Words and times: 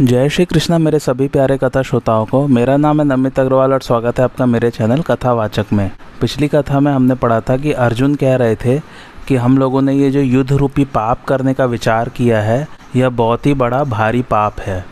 जय 0.00 0.28
श्री 0.28 0.44
कृष्णा, 0.44 0.78
मेरे 0.78 0.98
सभी 0.98 1.28
प्यारे 1.28 1.56
कथा 1.56 1.82
श्रोताओं 1.82 2.26
को। 2.26 2.46
मेरा 2.46 2.76
नाम 2.76 3.00
है 3.00 3.06
नमित 3.06 3.40
अग्रवाल 3.40 3.72
और 3.72 3.80
स्वागत 3.80 4.18
है 4.18 4.24
आपका 4.24 4.46
मेरे 4.46 4.70
चैनल 4.70 5.00
कथावाचक 5.00 5.66
में। 5.72 5.90
पिछली 6.20 6.48
कथा 6.48 6.80
में 6.80 6.92
हमने 6.92 7.14
पढ़ा 7.14 7.40
था 7.40 7.56
कि 7.56 7.72
अर्जुन 7.72 8.14
कह 8.14 8.36
रहे 8.36 8.54
थे 8.54 8.78
कि 9.28 9.36
हम 9.36 9.58
लोगों 9.58 9.82
ने 9.82 9.94
ये 9.94 10.10
जो 10.10 10.20
युद्ध 10.20 10.52
रूपी 10.52 10.84
पाप 10.84 11.24
करने 11.24 11.54
का 11.54 11.64
विचार 11.64 12.08
किया 12.08 12.40
है, 12.40 12.68
यह 12.96 13.08
बहुत 13.08 13.46
ही 13.46 13.54
बड़ा 13.54 13.84
भारी 13.84 14.22
पाप 14.22 14.60
है। 14.60 14.84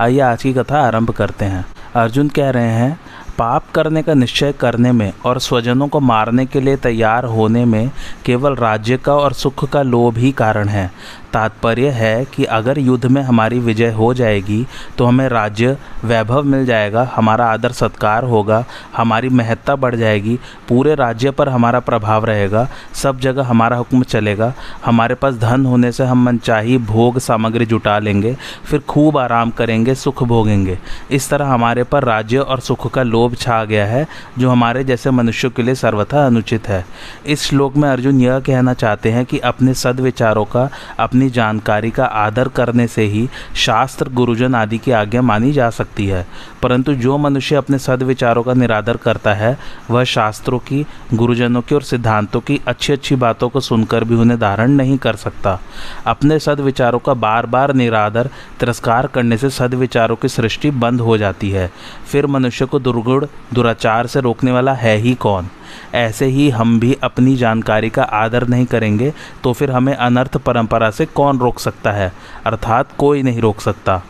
आइए 0.00 0.20
आज 0.20 0.42
की 0.42 0.52
कथा 0.52 0.80
आरंभ 0.80 1.10
करते 1.10 1.44
हैं। 1.44 1.66
अर्जुन 1.94 2.28
कह 2.28 2.50
रहे 2.50 2.70
हैं, 2.70 3.00
पाप 3.38 3.64
करने 3.74 4.02
का 4.02 4.14
निश्चय 4.14 4.52
करने 4.52 4.92
में 4.92 5.12
और 5.24 5.38
स्वजनों 5.38 5.88
को 5.88 6.00
मारने 6.00 6.46
के 6.46 6.60
लिए 6.60 6.76
तैयार 6.76 7.24
होने 7.24 7.64
में 7.64 7.90
केवल 8.24 8.54
राज्य 8.54 8.96
का 8.96 9.14
और 9.14 9.32
सुख 9.32 9.68
का 9.68 9.82
लोभ 9.82 10.16
ही 10.16 10.32
कारण 10.32 10.68
है। 10.68 10.92
तात्पर्य 11.32 11.88
है 11.90 12.24
कि 12.26 12.44
अगर 12.44 12.78
युद्ध 12.78 13.06
में 13.06 13.20
हमारी 13.22 13.58
विजय 13.60 13.90
हो 13.92 14.12
जाएगी 14.14 14.66
तो 14.98 15.04
हमें 15.04 15.28
राज्य 15.28 15.76
वैभव 16.04 16.42
मिल 16.44 16.64
जाएगा, 16.66 17.08
हमारा 17.14 17.46
आदर 17.46 17.72
सत्कार 17.72 18.24
होगा, 18.24 18.64
हमारी 18.96 19.28
महत्ता 19.30 19.76
बढ़ 19.76 19.94
जाएगी, 19.94 20.38
पूरे 20.68 20.94
राज्य 20.94 21.30
पर 21.30 21.48
हमारा 21.48 21.80
प्रभाव 21.80 22.24
रहेगा, 22.24 22.66
सब 22.94 23.20
जगह 23.20 23.44
हमारा 23.44 23.76
हुक्म 23.76 24.02
चलेगा। 24.04 24.52
हमारे 24.84 25.14
पास 25.14 25.34
धन 25.34 25.66
होने 25.66 25.92
से 25.92 26.04
हम 26.04 26.24
मनचाही 26.24 26.78
भोग 26.80 27.18
सामग्री 27.18 27.66
जुटा 27.66 27.98
लेंगे, 27.98 28.36
फिर 28.64 28.80
खूब 28.80 29.18
आराम 29.18 29.50
करेंगे, 29.50 29.94
सुख 29.94 30.22
भोगेंगे। 30.22 30.78
इस 31.10 31.28
तरह 31.30 31.46
हमारे 31.46 31.84
पर 31.84 32.04
राज्य 32.04 32.38
और 32.38 32.60
सुख 32.60 32.90
का 32.92 33.02
लोभ 33.02 33.34
छा 33.34 33.64
गया 33.64 33.86
है, 33.86 34.06
जो 34.38 34.50
हमारे 34.50 34.84
जैसे 34.84 35.10
मनुष्यों 35.10 35.50
के 35.50 35.62
लिए 35.62 35.74
सर्वथा 35.74 36.26
अनुचित 36.26 36.68
है। 36.68 36.84
इस 37.26 37.42
श्लोक 37.42 37.76
में 37.76 37.88
अर्जुन 37.88 38.20
यह 38.20 38.38
कहना 38.40 38.74
चाहते 38.74 39.10
हैं 39.10 39.24
कि 39.24 39.38
अपने 39.40 39.74
सदविचारों 39.74 40.44
का, 40.44 40.68
अपनी 40.98 41.21
अपनी 41.22 41.30
जानकारी 41.30 41.90
का 41.90 42.04
आदर 42.04 42.48
करने 42.48 42.86
से 42.86 43.02
ही 43.02 43.28
शास्त्र, 43.56 44.08
गुरुजन 44.08 44.54
आदि 44.54 44.78
की 44.78 44.90
आज्ञा 44.90 45.22
मानी 45.22 45.52
जा 45.52 45.70
सकती 45.70 46.06
है। 46.06 46.26
परंतु 46.62 46.94
जो 46.94 47.18
मनुष्य 47.18 47.56
अपने 47.56 47.78
सदविचारों 47.78 48.42
का 48.42 48.54
निरादर 48.54 48.96
करता 48.96 49.34
है, 49.34 49.58
वह 49.90 50.04
शास्त्रों 50.04 50.58
की, 50.58 50.86
गुरुजनों 51.14 51.62
की 51.62 51.74
और 51.74 51.82
सिद्धांतों 51.82 52.40
की 52.40 52.60
अच्छी 52.66 52.92
अच्छी 52.92 53.16
बातों 53.16 53.48
को 53.48 53.60
सुनकर 53.60 54.04
भी 54.04 54.14
उन्हें 54.14 54.40
धारण 54.40 54.70
नहीं 54.70 54.98
कर 54.98 55.16
सकता। 55.16 55.60
अपने 56.06 56.38
सदविचारों 56.38 56.98
का 56.98 57.14
बार 57.14 57.46
बार 57.46 57.74
निरादर, 57.74 58.30
तिरस्कार 58.60 59.06
करने 59.06 59.36
से 59.36 59.50
सदविचारों 59.50 60.16
की 60.16 60.28
सृष्टि 60.28 60.70
बंद 60.70 61.00
हो 61.00 61.18
जाती 61.18 61.50
है। 61.50 61.70
फिर 62.12 62.26
मनुष्य 62.26 62.66
को 62.66 62.78
दुर्गुण, 62.78 63.26
दुराचार 63.54 64.06
से 64.06 64.20
रोकने 64.20 64.52
वाला 64.52 64.72
है 64.72 64.96
ही 64.96 65.14
कौन? 65.14 65.48
ऐसे 65.94 66.26
ही 66.26 66.50
हम 66.50 66.80
भी 66.80 66.96
अपनी 67.02 67.36
जानकारी 67.36 67.90
का 67.90 68.02
आदर 68.02 68.48
नहीं 68.48 68.66
करेंगे 68.66 69.12
तो 69.44 69.52
फिर 69.52 69.70
हमें 69.70 69.94
अनर्थ 69.94 70.36
परंपरा 70.36 70.90
से 70.90 71.06
कौन 71.14 71.38
रोक 71.38 71.58
सकता 71.58 71.92
है? 71.92 72.12
अर्थात 72.46 72.88
कोई 72.98 73.22
नहीं 73.22 73.40
रोक 73.40 73.60
सकता। 73.60 74.02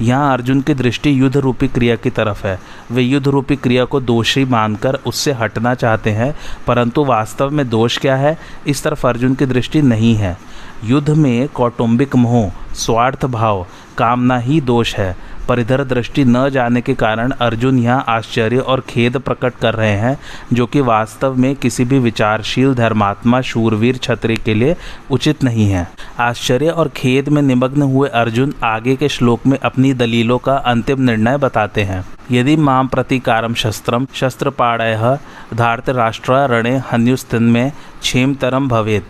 यहाँ 0.00 0.32
अर्जुन 0.32 0.60
की 0.60 0.74
दृष्टि 0.74 1.20
युद्ध 1.20 1.36
रूपी 1.36 1.68
क्रिया 1.68 1.96
की 1.96 2.10
तरफ़ 2.10 2.46
है। 2.46 2.58
वे 2.90 3.02
युद्ध 3.02 3.28
रूपी 3.28 3.56
क्रिया 3.56 3.84
को 3.84 4.00
दोषी 4.00 4.44
मानकर 4.44 4.94
उससे 4.94 5.32
हटना 5.32 5.74
चाहते 5.74 6.10
हैं, 6.10 6.34
परंतु 6.66 7.04
वास्तव 7.04 7.50
में 7.50 7.68
दोष 7.68 7.98
क्या 7.98 8.16
है? 8.16 8.38
इस 8.66 8.82
तरफ़ 8.82 9.06
अर्जुन 9.06 9.34
की 9.34 9.46
दृष्टि 9.46 9.82
नहीं 9.82 10.14
है। 10.14 10.36
युद्ध 10.84 11.10
में 11.10 11.48
कौटुंबिक 11.48 12.16
मोह, 12.16 12.74
स्वार्थ 12.74 13.24
भाव, 13.26 13.66
कामना 13.98 14.38
ही 14.38 14.60
दोष 14.60 14.94
है। 14.94 15.16
पर 15.48 15.60
इधर 15.60 15.84
दृष्टि 15.84 16.24
न 16.24 16.48
जाने 16.50 16.80
के 16.80 16.94
कारण 16.94 17.30
अर्जुन 17.30 17.78
यहाँ 17.78 18.04
आश्चर्य 18.08 18.58
और 18.58 18.80
खेद 18.80 19.16
प्रकट 19.16 19.54
कर 19.54 19.74
रहे 19.74 19.96
हैं, 19.96 20.18
जो 20.52 20.66
कि 20.66 20.80
वास्तव 20.80 21.34
में 21.34 21.56
किसी 21.56 21.84
भी 21.84 21.98
विचारशील 21.98 22.74
धर्मात्मा, 22.74 23.40
शूरवीर 23.40 23.96
छत्री 23.96 24.36
के 24.36 24.54
लिए 24.54 24.76
उचित 25.10 25.44
नहीं 25.44 25.70
है। 25.70 25.88
आश्चर्य 26.20 26.68
और 26.68 26.88
खेद 26.88 27.28
में 27.28 27.42
निमग्न 27.42 27.82
हुए 27.82 28.08
अर्जुन 28.08 28.54
आगे 28.64 28.96
के 28.96 29.08
श्लोक 29.08 29.46
में 29.46 29.58
अपनी 29.58 29.92
दलीलों 29.94 30.38
का 30.38 30.56
अंतिम 30.56 31.02
निर्णय 31.02 31.36
बताते 31.36 31.82
हैं। 31.82 32.04
यदि 32.30 32.56
माम 32.56 32.88
प्रतिकारम 32.88 33.54
शस्त्रम 33.54 34.06
शस्त्र 34.14 34.50
पाड़य 34.50 35.18
धार्त 35.54 35.88
राष्ट्र 35.88 36.32
रणे 36.32 36.76
हन्युस्तिन 36.92 37.42
में 37.42 37.72
क्षेमतरम 38.00 38.68
भवेत। 38.68 39.08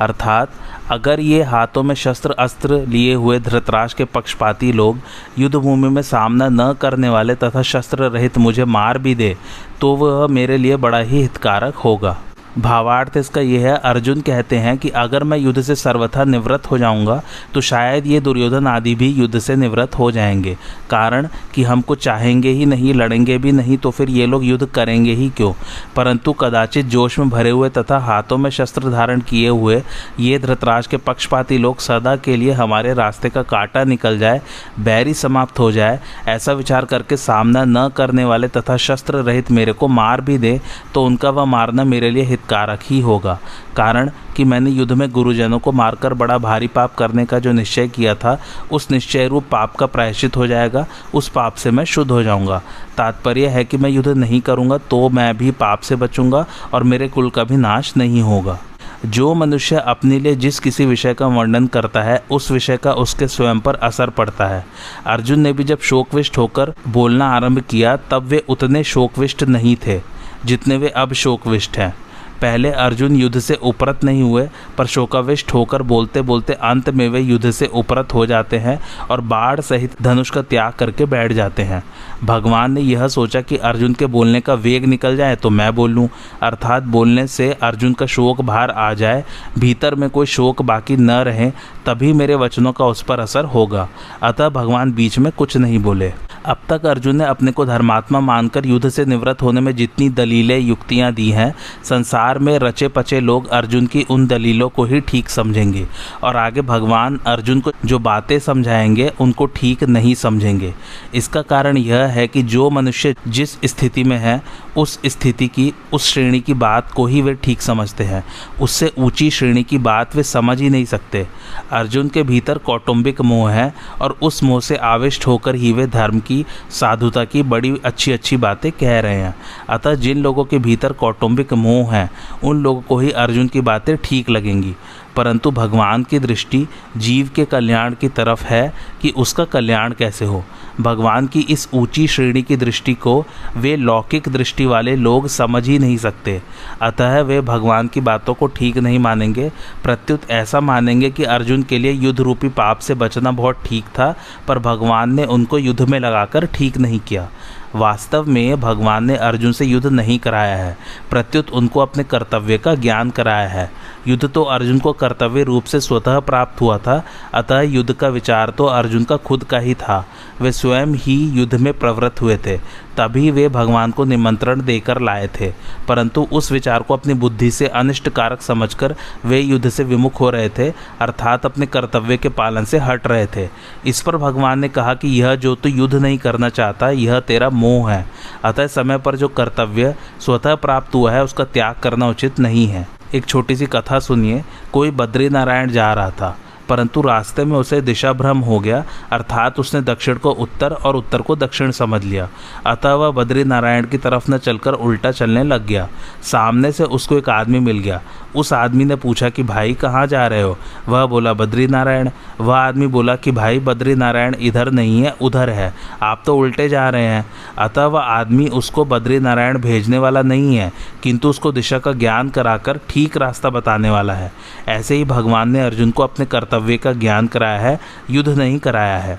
अर्थात 0.00 0.50
अगर 0.90 1.20
ये 1.20 1.42
हाथों 1.42 1.82
में 1.82 1.94
शस्त्र 1.94 2.32
अस्त्र 2.38 2.76
लिए 2.86 3.14
हुए 3.14 3.38
धृतराज 3.40 3.94
के 3.94 4.04
पक्षपाती 4.04 4.72
लोग 4.72 4.98
युद्धभूमि 5.38 5.88
में 5.88 6.02
सामना 6.02 6.48
न 6.48 6.72
करने 6.80 7.08
वाले 7.08 7.34
तथा 7.34 7.62
शस्त्र 7.62 8.08
रहित 8.08 8.38
मुझे 8.38 8.64
मार 8.64 8.98
भी 8.98 9.14
दे 9.14 9.36
तो 9.80 9.94
वह 9.96 10.26
मेरे 10.26 10.56
लिए 10.56 10.76
बड़ा 10.76 10.98
ही 10.98 11.22
हितकारक 11.22 11.74
होगा। 11.74 12.16
भावार्थ 12.58 13.16
इसका 13.16 13.40
यह 13.40 13.66
है, 13.66 13.76
अर्जुन 13.76 14.20
कहते 14.20 14.56
हैं 14.56 14.76
कि 14.78 14.88
अगर 14.96 15.24
मैं 15.24 15.38
युद्ध 15.38 15.62
से 15.62 15.74
सर्वथा 15.74 16.24
निवृत्त 16.24 16.70
हो 16.70 16.78
जाऊँगा 16.78 17.20
तो 17.54 17.60
शायद 17.60 18.06
ये 18.06 18.20
दुर्योधन 18.20 18.66
आदि 18.66 18.94
भी 18.94 19.08
युद्ध 19.08 19.38
से 19.38 19.56
निवृत्त 19.56 19.98
हो 19.98 20.10
जाएँगे। 20.10 20.56
कारण 20.90 21.28
कि 21.54 21.62
हमको 21.62 21.94
चाहेंगे 21.94 22.50
ही 22.50 22.66
नहीं, 22.66 22.94
लड़ेंगे 22.94 23.38
भी 23.38 23.52
नहीं 23.52 23.76
तो 23.78 23.90
फिर 23.90 24.10
ये 24.10 24.26
लोग 24.26 24.44
युद्ध 24.44 24.66
करेंगे 24.66 25.12
ही 25.12 25.28
क्यों? 25.30 25.52
परंतु 25.96 26.32
कदाचित 26.32 26.86
जोश 26.86 27.18
में 27.18 27.28
भरे 27.28 27.50
हुए 27.50 27.68
तथा 27.68 27.98
हाथों 27.98 28.38
में 28.38 28.50
शस्त्र 28.50 28.90
धारण 28.90 29.20
किए 29.20 29.48
हुए 29.48 29.82
ये 30.20 30.38
धृतराज 30.38 30.86
के 30.86 30.96
पक्षपाती 30.96 31.58
लोग 31.58 31.80
सदा 31.80 32.16
के 32.16 32.36
लिए 32.36 32.52
हमारे 32.52 32.94
रास्ते 32.94 33.28
का 33.28 33.42
कांटा 33.42 33.84
निकल 33.84 34.18
जाए, 34.18 34.40
बैरी 34.80 35.14
समाप्त 35.14 35.58
हो 35.58 35.70
जाए, 35.72 36.00
ऐसा 36.28 36.52
विचार 36.52 36.84
करके 36.84 37.16
सामना 37.16 37.64
न 37.64 37.88
करने 37.88 38.24
वाले 38.24 38.48
तथा 38.48 38.76
शस्त्र 38.78 39.16
रहित 39.16 39.50
मेरे 39.50 39.72
को 39.72 39.88
मार 39.88 40.20
भी 40.20 40.38
दे 40.38 40.60
तो 40.94 41.04
उनका 41.04 41.30
वह 41.30 41.44
मारना 41.44 41.84
मेरे 41.84 42.10
लिए 42.10 42.22
हित 42.22 42.40
कारक 42.48 42.80
ही 42.82 43.00
होगा। 43.00 43.38
कारण 43.76 44.10
कि 44.36 44.44
मैंने 44.44 44.70
युद्ध 44.70 44.92
में 44.92 45.10
गुरुजनों 45.10 45.58
को 45.58 45.72
मारकर 45.72 46.14
बड़ा 46.14 46.38
भारी 46.38 46.66
पाप 46.66 46.94
करने 46.94 47.24
का 47.24 47.38
जो 47.38 47.52
निश्चय 47.52 47.88
किया 47.88 48.14
था, 48.14 48.38
उस 48.72 48.90
निश्चय 48.90 49.28
रूप 49.28 49.44
पाप 49.50 49.76
का 49.76 49.86
प्रायश्चित 49.86 50.36
हो 50.36 50.46
जाएगा, 50.46 50.86
उस 51.14 51.28
पाप 51.28 51.54
से 51.54 51.70
मैं 51.70 51.84
शुद्ध 51.84 52.10
हो 52.10 52.22
जाऊँगा। 52.22 52.62
तात्पर्य 52.96 53.46
है 53.46 53.64
कि 53.64 53.76
मैं 53.76 53.90
युद्ध 53.90 54.08
नहीं 54.08 54.40
करूँगा 54.40 54.78
तो 54.78 55.08
मैं 55.08 55.36
भी 55.36 55.50
पाप 55.50 55.80
से 55.80 55.96
बचूँगा 55.96 56.46
और 56.74 56.82
मेरे 56.82 57.08
कुल 57.08 57.30
का 57.30 57.44
भी 57.44 57.56
नाश 57.56 57.96
नहीं 57.96 58.22
होगा। 58.22 58.58
जो 59.06 59.34
मनुष्य 59.34 59.76
अपने 59.76 60.18
लिए 60.18 60.34
जिस 60.34 60.58
किसी 60.60 60.84
विषय 60.86 61.14
का 61.14 61.26
वर्णन 61.26 61.66
करता 61.66 62.02
है, 62.02 62.22
उस 62.30 62.50
विषय 62.50 62.76
का 62.76 62.92
उसके 62.92 63.28
स्वयं 63.28 63.60
पर 63.60 63.74
असर 63.74 64.10
पड़ता 64.10 64.46
है। 64.46 64.66
अर्जुन 65.06 65.40
ने 65.40 65.52
भी 65.52 65.64
जब 65.64 65.80
शोकविष्ट 65.80 66.38
होकर 66.38 66.72
बोलना 66.88 67.28
आरंभ 67.28 67.60
किया, 67.60 67.96
तब 67.96 68.22
वे 68.22 68.44
उतने 68.48 68.84
शोकविष्ट 68.84 69.42
नहीं 69.42 69.76
थे, 69.86 70.00
जितने 70.44 70.76
वे 70.76 70.88
अब 70.88 71.12
शोकविष्ट 71.12 71.78
हैं। 71.78 71.94
पहले 72.40 72.70
अर्जुन 72.70 73.16
युद्ध 73.16 73.38
से 73.38 73.54
उपरत 73.54 74.04
नहीं 74.04 74.22
हुए, 74.22 74.48
पर 74.78 74.86
शोकाविष्ट 74.86 75.52
होकर 75.54 75.82
बोलते 75.82 76.22
बोलते 76.22 76.52
अंत 76.52 76.90
में 76.90 77.08
वे 77.08 77.20
युद्ध 77.20 77.50
से 77.50 77.66
उपरत 77.66 78.14
हो 78.14 78.26
जाते 78.26 78.58
हैं 78.58 78.78
और 79.10 79.20
बाढ़ 79.22 79.60
सहित 79.60 80.02
धनुष 80.02 80.30
का 80.30 80.42
त्याग 80.42 80.72
करके 80.72 81.04
बैठ 81.06 81.32
जाते 81.32 81.62
हैं। 81.62 81.82
भगवान 82.24 82.72
ने 82.72 82.80
यह 82.80 83.06
सोचा 83.08 83.40
कि 83.40 83.56
अर्जुन 83.56 83.94
के 83.94 84.06
बोलने 84.06 84.40
का 84.40 84.54
वेग 84.56 84.84
निकल 84.84 85.16
जाए 85.16 85.36
तो 85.36 85.50
मैं 85.50 85.74
बोलूँ 85.74 86.08
अर्थात 86.42 86.82
बोलने 86.82 87.26
से 87.26 87.52
अर्जुन 87.52 87.92
का 87.92 88.06
शोक 88.06 88.40
भार 88.40 88.70
आ 88.70 88.92
जाए, 88.94 89.24
भीतर 89.58 89.94
में 89.94 90.08
कोई 90.10 90.26
शोक 90.26 90.62
बाकी 90.62 90.96
न 90.96 91.10
रहे, 91.10 91.50
तभी 91.86 92.12
मेरे 92.12 92.34
वचनों 92.34 92.72
का 92.72 92.84
उस 92.84 93.02
पर 93.02 93.20
असर 93.20 93.44
होगा। 93.46 93.88
अतः 94.22 94.48
भगवान 94.48 94.92
बीच 94.92 95.18
में 95.18 95.32
कुछ 95.32 95.56
नहीं 95.56 95.78
बोले। 95.78 96.12
अब 96.46 96.56
तक 96.68 96.86
अर्जुन 96.86 97.16
ने 97.16 97.24
अपने 97.24 97.52
को 97.52 97.66
धर्मात्मा 97.66 98.20
मानकर 98.20 98.66
युद्ध 98.66 98.88
से 98.88 99.04
निवृत्त 99.04 99.42
होने 99.42 99.60
में 99.60 99.76
जितनी 99.76 100.08
दलीलें, 100.08 100.58
युक्तियाँ 100.58 101.12
दी 101.12 101.30
हैं, 101.30 101.54
संसार 101.84 102.38
में 102.38 102.58
रचे 102.58 102.88
पचे 102.88 103.20
लोग 103.20 103.48
अर्जुन 103.48 103.86
की 103.86 104.06
उन 104.10 104.26
दलीलों 104.26 104.68
को 104.68 104.84
ही 104.84 105.00
ठीक 105.00 105.28
समझेंगे। 105.28 105.86
और 106.22 106.36
आगे 106.36 106.60
भगवान 106.60 107.20
अर्जुन 107.26 107.60
को 107.60 107.72
जो 107.84 107.98
बातें 107.98 108.38
समझाएँगे, 108.38 109.12
उनको 109.20 109.46
ठीक 109.46 109.84
नहीं 109.84 110.14
समझेंगे। 110.14 110.74
इसका 111.14 111.42
कारण 111.42 111.76
यह 111.76 111.96
है 111.96 112.28
कि 112.28 112.42
जो 112.42 112.70
मनुष्य 112.70 113.14
जिस 113.28 113.58
स्थिति 113.64 114.04
में 114.04 114.18
है, 114.18 114.42
उस 114.76 115.00
स्थिति 115.06 115.48
की, 115.48 115.72
उस 115.92 116.12
श्रेणी 116.12 116.40
की 116.40 116.54
बात 116.54 116.92
को 116.92 117.06
ही 117.06 117.22
वे 117.22 117.34
ठीक 117.34 117.62
समझते 117.62 118.04
हैं। 118.04 118.24
उससे 118.60 118.92
ऊँची 118.98 119.30
श्रेणी 119.30 119.62
की 119.62 119.78
बात 119.78 120.16
वे 120.16 120.22
समझ 120.22 120.60
ही 120.60 120.70
नहीं 120.70 120.84
सकते। 120.84 121.26
अर्जुन 121.72 122.08
के 122.08 122.22
भीतर 122.22 122.58
कौटुंबिक 122.58 123.20
मोह 123.20 123.50
है 123.50 123.74
और 124.00 124.16
उस 124.22 124.42
मोह 124.42 124.60
से 124.60 124.76
आविष्ट 124.76 125.26
होकर 125.26 125.54
ही 125.54 125.72
वे 125.72 125.86
धर्म 125.86 126.20
की 126.20 126.35
साधुता 126.70 127.24
की 127.24 127.42
बड़ी 127.42 127.80
अच्छी 127.84 128.12
अच्छी 128.12 128.36
बातें 128.36 128.72
कह 128.72 129.00
रहे 129.00 129.16
हैं। 129.16 129.36
अतः 129.68 129.94
जिन 129.94 130.18
लोगों 130.18 130.44
के 130.44 130.58
भीतर 130.58 130.92
कौटुंबिक 130.92 131.52
मोह 131.52 131.94
है, 131.94 132.10
उन 132.44 132.62
लोगों 132.62 132.82
को 132.82 132.98
ही 132.98 133.10
अर्जुन 133.10 133.48
की 133.48 133.60
बातें 133.60 133.96
ठीक 133.96 134.30
लगेंगी। 134.30 134.74
परंतु 135.16 135.50
भगवान 135.50 136.02
की 136.02 136.18
दृष्टि 136.18 136.66
जीव 136.96 137.30
के 137.36 137.44
कल्याण 137.44 137.94
की 137.94 138.08
तरफ़ 138.08 138.44
है 138.44 138.72
कि 139.02 139.10
उसका 139.16 139.44
कल्याण 139.44 139.92
कैसे 139.92 140.24
हो। 140.24 140.44
भगवान 140.80 141.26
की 141.26 141.40
इस 141.40 141.68
ऊँची 141.74 142.06
श्रेणी 142.06 142.42
की 142.42 142.56
दृष्टि 142.56 142.94
को 142.94 143.24
वे 143.56 143.76
लौकिक 143.76 144.28
दृष्टि 144.28 144.64
वाले 144.66 144.96
लोग 144.96 145.28
समझ 145.28 145.66
ही 145.68 145.78
नहीं 145.78 145.96
सकते। 145.96 146.42
अतः 146.82 147.20
वे 147.20 147.40
भगवान 147.40 147.88
की 147.88 148.00
बातों 148.00 148.34
को 148.34 148.46
ठीक 148.46 148.76
नहीं 148.76 148.98
मानेंगे। 148.98 149.50
प्रत्युत 149.84 150.30
ऐसा 150.30 150.60
मानेंगे 150.60 151.10
कि 151.10 151.24
अर्जुन 151.24 151.62
के 151.62 151.78
लिए 151.78 151.92
युद्ध 151.92 152.20
रूपी 152.20 152.48
पाप 152.48 152.78
से 152.78 152.94
बचना 152.94 153.30
बहुत 153.30 153.62
ठीक 153.64 153.84
था, 153.84 154.14
पर 154.48 154.58
भगवान 154.58 155.14
ने 155.14 155.24
उनको 155.24 155.58
युद्ध 155.58 155.82
में 155.82 155.98
लगाकर 156.00 156.46
ठीक 156.46 156.78
नहीं 156.78 157.00
किया। 157.00 157.28
वास्तव 157.76 158.24
में 158.24 158.60
भगवान 158.60 159.04
ने 159.04 159.16
अर्जुन 159.16 159.52
से 159.52 159.64
युद्ध 159.64 159.86
नहीं 159.86 160.18
कराया 160.18 160.56
है। 160.56 160.76
प्रत्युत 161.10 161.50
उनको 161.50 161.80
अपने 161.80 162.04
कर्तव्य 162.04 162.58
का 162.58 162.74
ज्ञान 162.74 163.10
कराया 163.10 163.48
है। 163.48 163.72
युद्ध 164.08 164.28
तो 164.28 164.42
अर्जुन 164.42 164.78
को 164.78 164.92
कर्तव्य 164.92 165.42
रूप 165.42 165.64
से 165.64 165.80
स्वतः 165.80 166.18
प्राप्त 166.18 166.60
हुआ 166.60 166.78
था, 166.78 167.04
अतः 167.34 167.60
युद्ध 167.60 167.92
का 167.92 168.08
विचार 168.08 168.50
तो 168.50 168.66
अर्जुन 168.66 169.04
का 169.04 169.16
खुद 169.16 169.44
का 169.44 169.58
ही 169.58 169.74
था। 169.74 170.06
वे 170.40 170.52
स्वयं 170.52 170.86
ही 170.86 171.28
युद्ध 171.28 171.54
में 171.54 171.78
प्रवृत्त 171.78 172.20
हुए 172.20 172.36
थे। 172.36 172.86
तभी 172.96 173.30
वे 173.30 173.48
भगवान 173.48 173.90
को 173.90 174.04
निमंत्रण 174.04 174.64
देकर 174.64 175.00
लाए 175.00 175.30
थे। 175.40 175.54
परंतु 175.88 176.28
उस 176.32 176.52
विचार 176.52 176.82
को 176.82 176.94
अपनी 176.94 177.14
बुद्धि 177.14 177.50
से 177.50 177.68
अनिष्ट 177.68 178.08
कारक 178.08 178.42
समझकर 178.42 178.96
वे 179.24 179.40
युद्ध 179.40 179.68
से 179.68 179.84
विमुख 179.84 180.20
हो 180.20 180.30
रहे 180.30 180.48
थे, 180.48 180.70
अर्थात 181.00 181.46
अपने 181.46 181.66
कर्तव्य 181.66 182.16
के 182.16 182.28
पालन 182.28 182.64
से 182.64 182.78
हट 182.78 183.06
रहे 183.06 183.26
थे। 183.26 183.48
इस 183.86 184.02
पर 184.02 184.16
भगवान 184.16 184.58
ने 184.58 184.68
कहा 184.68 184.94
कि 184.94 185.08
यह 185.08 185.34
जो 185.34 185.54
तू 185.54 185.68
युद्ध 185.68 185.94
नहीं 185.94 186.18
करना 186.18 186.48
चाहता, 186.48 186.90
यह 186.90 187.20
तेरा 187.20 187.50
मोह 187.66 187.92
है। 187.92 188.06
अतः 188.44 188.66
समय 188.66 188.98
पर 188.98 189.16
जो 189.16 189.28
कर्तव्य 189.28 189.94
स्वतः 190.20 190.54
प्राप्त 190.54 190.94
हुआ 190.94 191.12
है, 191.12 191.24
उसका 191.24 191.44
त्याग 191.44 191.74
करना 191.82 192.08
उचित 192.08 192.38
नहीं 192.38 192.66
है। 192.66 192.88
एक 193.14 193.26
छोटी 193.26 193.56
सी 193.56 193.66
कथा 193.66 193.98
सुनिए। 193.98 194.44
कोई 194.72 194.90
बद्री 194.90 195.28
नारायण 195.28 195.70
जा 195.70 195.92
रहा 195.92 196.10
था। 196.10 196.36
परंतु 196.68 197.02
रास्ते 197.02 197.44
में 197.44 197.56
उसे 197.56 197.80
दिशा 197.80 198.12
भ्रम 198.12 198.38
हो 198.38 198.58
गया, 198.58 198.84
अर्थात 199.12 199.60
उसने 199.60 199.80
दक्षिण 199.80 200.14
को 200.14 200.30
उत्तर 200.30 200.72
और 200.72 200.96
उत्तर 200.96 201.22
को 201.22 201.36
दक्षिण 201.36 201.70
समझ 201.70 202.04
लिया। 202.04 202.28
अतः 202.66 202.92
वह 202.92 203.10
बद्री 203.10 203.44
नारायण 203.44 203.84
की 203.84 203.98
तरफ़ 203.98 204.30
न 204.30 204.38
चलकर 204.38 204.72
उल्टा 204.72 205.10
चलने 205.10 205.42
लग 205.42 205.66
गया। 205.66 205.88
सामने 206.22 206.72
से 206.72 206.84
उसको 206.84 207.18
एक 207.18 207.28
आदमी 207.28 207.58
मिल 207.58 207.78
गया। 207.78 208.00
उस 208.36 208.52
आदमी 208.52 208.84
ने 208.84 208.96
पूछा 208.96 209.28
कि, 209.28 209.42
भाई, 209.42 209.74
कहाँ 209.74 210.06
जा 210.06 210.26
रहे 210.26 210.42
हो? 210.42 210.58
वह 210.88 211.06
बोला 211.06 211.32
बद्री 211.32 211.66
नारायण 211.66 212.10
वह 212.40 212.56
आदमी 212.56 212.86
बोला 212.86 213.16
कि, 213.16 213.30
भाई 213.30 213.58
बद्री 213.58 213.94
नारायण 213.94 214.34
इधर 214.40 214.70
नहीं 214.70 215.02
है, 215.02 215.14
उधर 215.20 215.50
है। 215.50 215.74
आप 216.02 216.22
तो 216.26 216.36
उल्टे 216.36 216.68
जा 216.68 216.88
रहे 216.88 217.06
हैं। 217.06 217.26
अतः 217.58 217.84
वह 217.84 218.00
आदमी 218.00 218.48
उसको 218.48 218.84
बद्री 218.84 219.18
नारायण 219.18 219.58
भेजने 219.58 219.98
वाला 219.98 220.22
नहीं 220.22 220.56
है, 220.56 220.72
किंतु 221.02 221.28
उसको 221.28 221.52
दिशा 221.52 221.78
का 221.78 221.92
ज्ञान 221.92 222.28
कराकर 222.28 222.80
ठीक 222.88 223.16
रास्ता 223.16 223.50
बताने 223.50 223.90
वाला 223.90 224.12
है। 224.12 224.32
ऐसे 224.68 224.94
ही 224.94 225.04
भगवान 225.04 225.50
ने 225.50 225.60
अर्जुन 225.60 225.90
को 225.90 226.02
अपने 226.02 226.26
कर्तव्य 226.26 226.55
का 226.58 226.92
ज्ञान 226.92 227.26
कराया 227.26 227.60
है, 227.60 227.80
युद्ध 228.10 228.28
नहीं 228.28 228.58
कराया 228.58 228.98
है। 228.98 229.18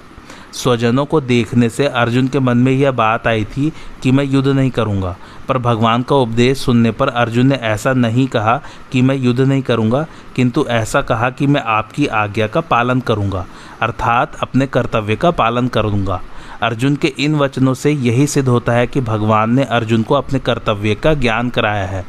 स्वजनों 0.53 1.05
को 1.05 1.21
देखने 1.21 1.69
से 1.69 1.87
अर्जुन 1.87 2.27
के 2.27 2.39
मन 2.39 2.57
में 2.57 2.71
यह 2.71 2.91
बात 2.91 3.27
आई 3.27 3.45
थी 3.45 3.71
कि 4.03 4.11
मैं 4.11 4.23
युद्ध 4.23 4.47
नहीं 4.47 4.69
करूँगा, 4.71 5.15
पर 5.47 5.57
भगवान 5.57 6.03
का 6.03 6.15
उपदेश 6.15 6.57
सुनने 6.57 6.91
पर 6.91 7.07
अर्जुन 7.07 7.47
ने 7.47 7.55
ऐसा 7.55 7.93
नहीं 7.93 8.27
कहा 8.27 8.61
कि 8.91 9.01
मैं 9.01 9.15
युद्ध 9.15 9.39
नहीं 9.41 9.61
करूँगा, 9.61 10.05
किंतु 10.35 10.65
ऐसा 10.69 11.01
कहा 11.01 11.29
कि 11.29 11.47
मैं 11.47 11.61
आपकी 11.61 12.07
आज्ञा 12.07 12.47
का 12.47 12.61
पालन 12.61 12.99
करूँगा, 12.99 13.45
अर्थात 13.81 14.37
अपने 14.41 14.67
कर्तव्य 14.67 15.15
का 15.15 15.31
पालन 15.31 15.67
करूँगा। 15.67 16.21
अर्जुन 16.61 16.95
के 16.95 17.07
इन 17.07 17.35
वचनों 17.35 17.73
से 17.73 17.91
यही 17.91 18.27
सिद्ध 18.27 18.49
होता 18.49 18.73
है 18.73 18.87
कि 18.87 19.01
भगवान 19.01 19.53
ने 19.55 19.63
अर्जुन 19.63 20.03
को 20.03 20.15
अपने 20.15 20.39
कर्तव्य 20.39 20.95
का 20.95 21.13
ज्ञान 21.13 21.49
कराया 21.49 21.85
है। 21.85 22.05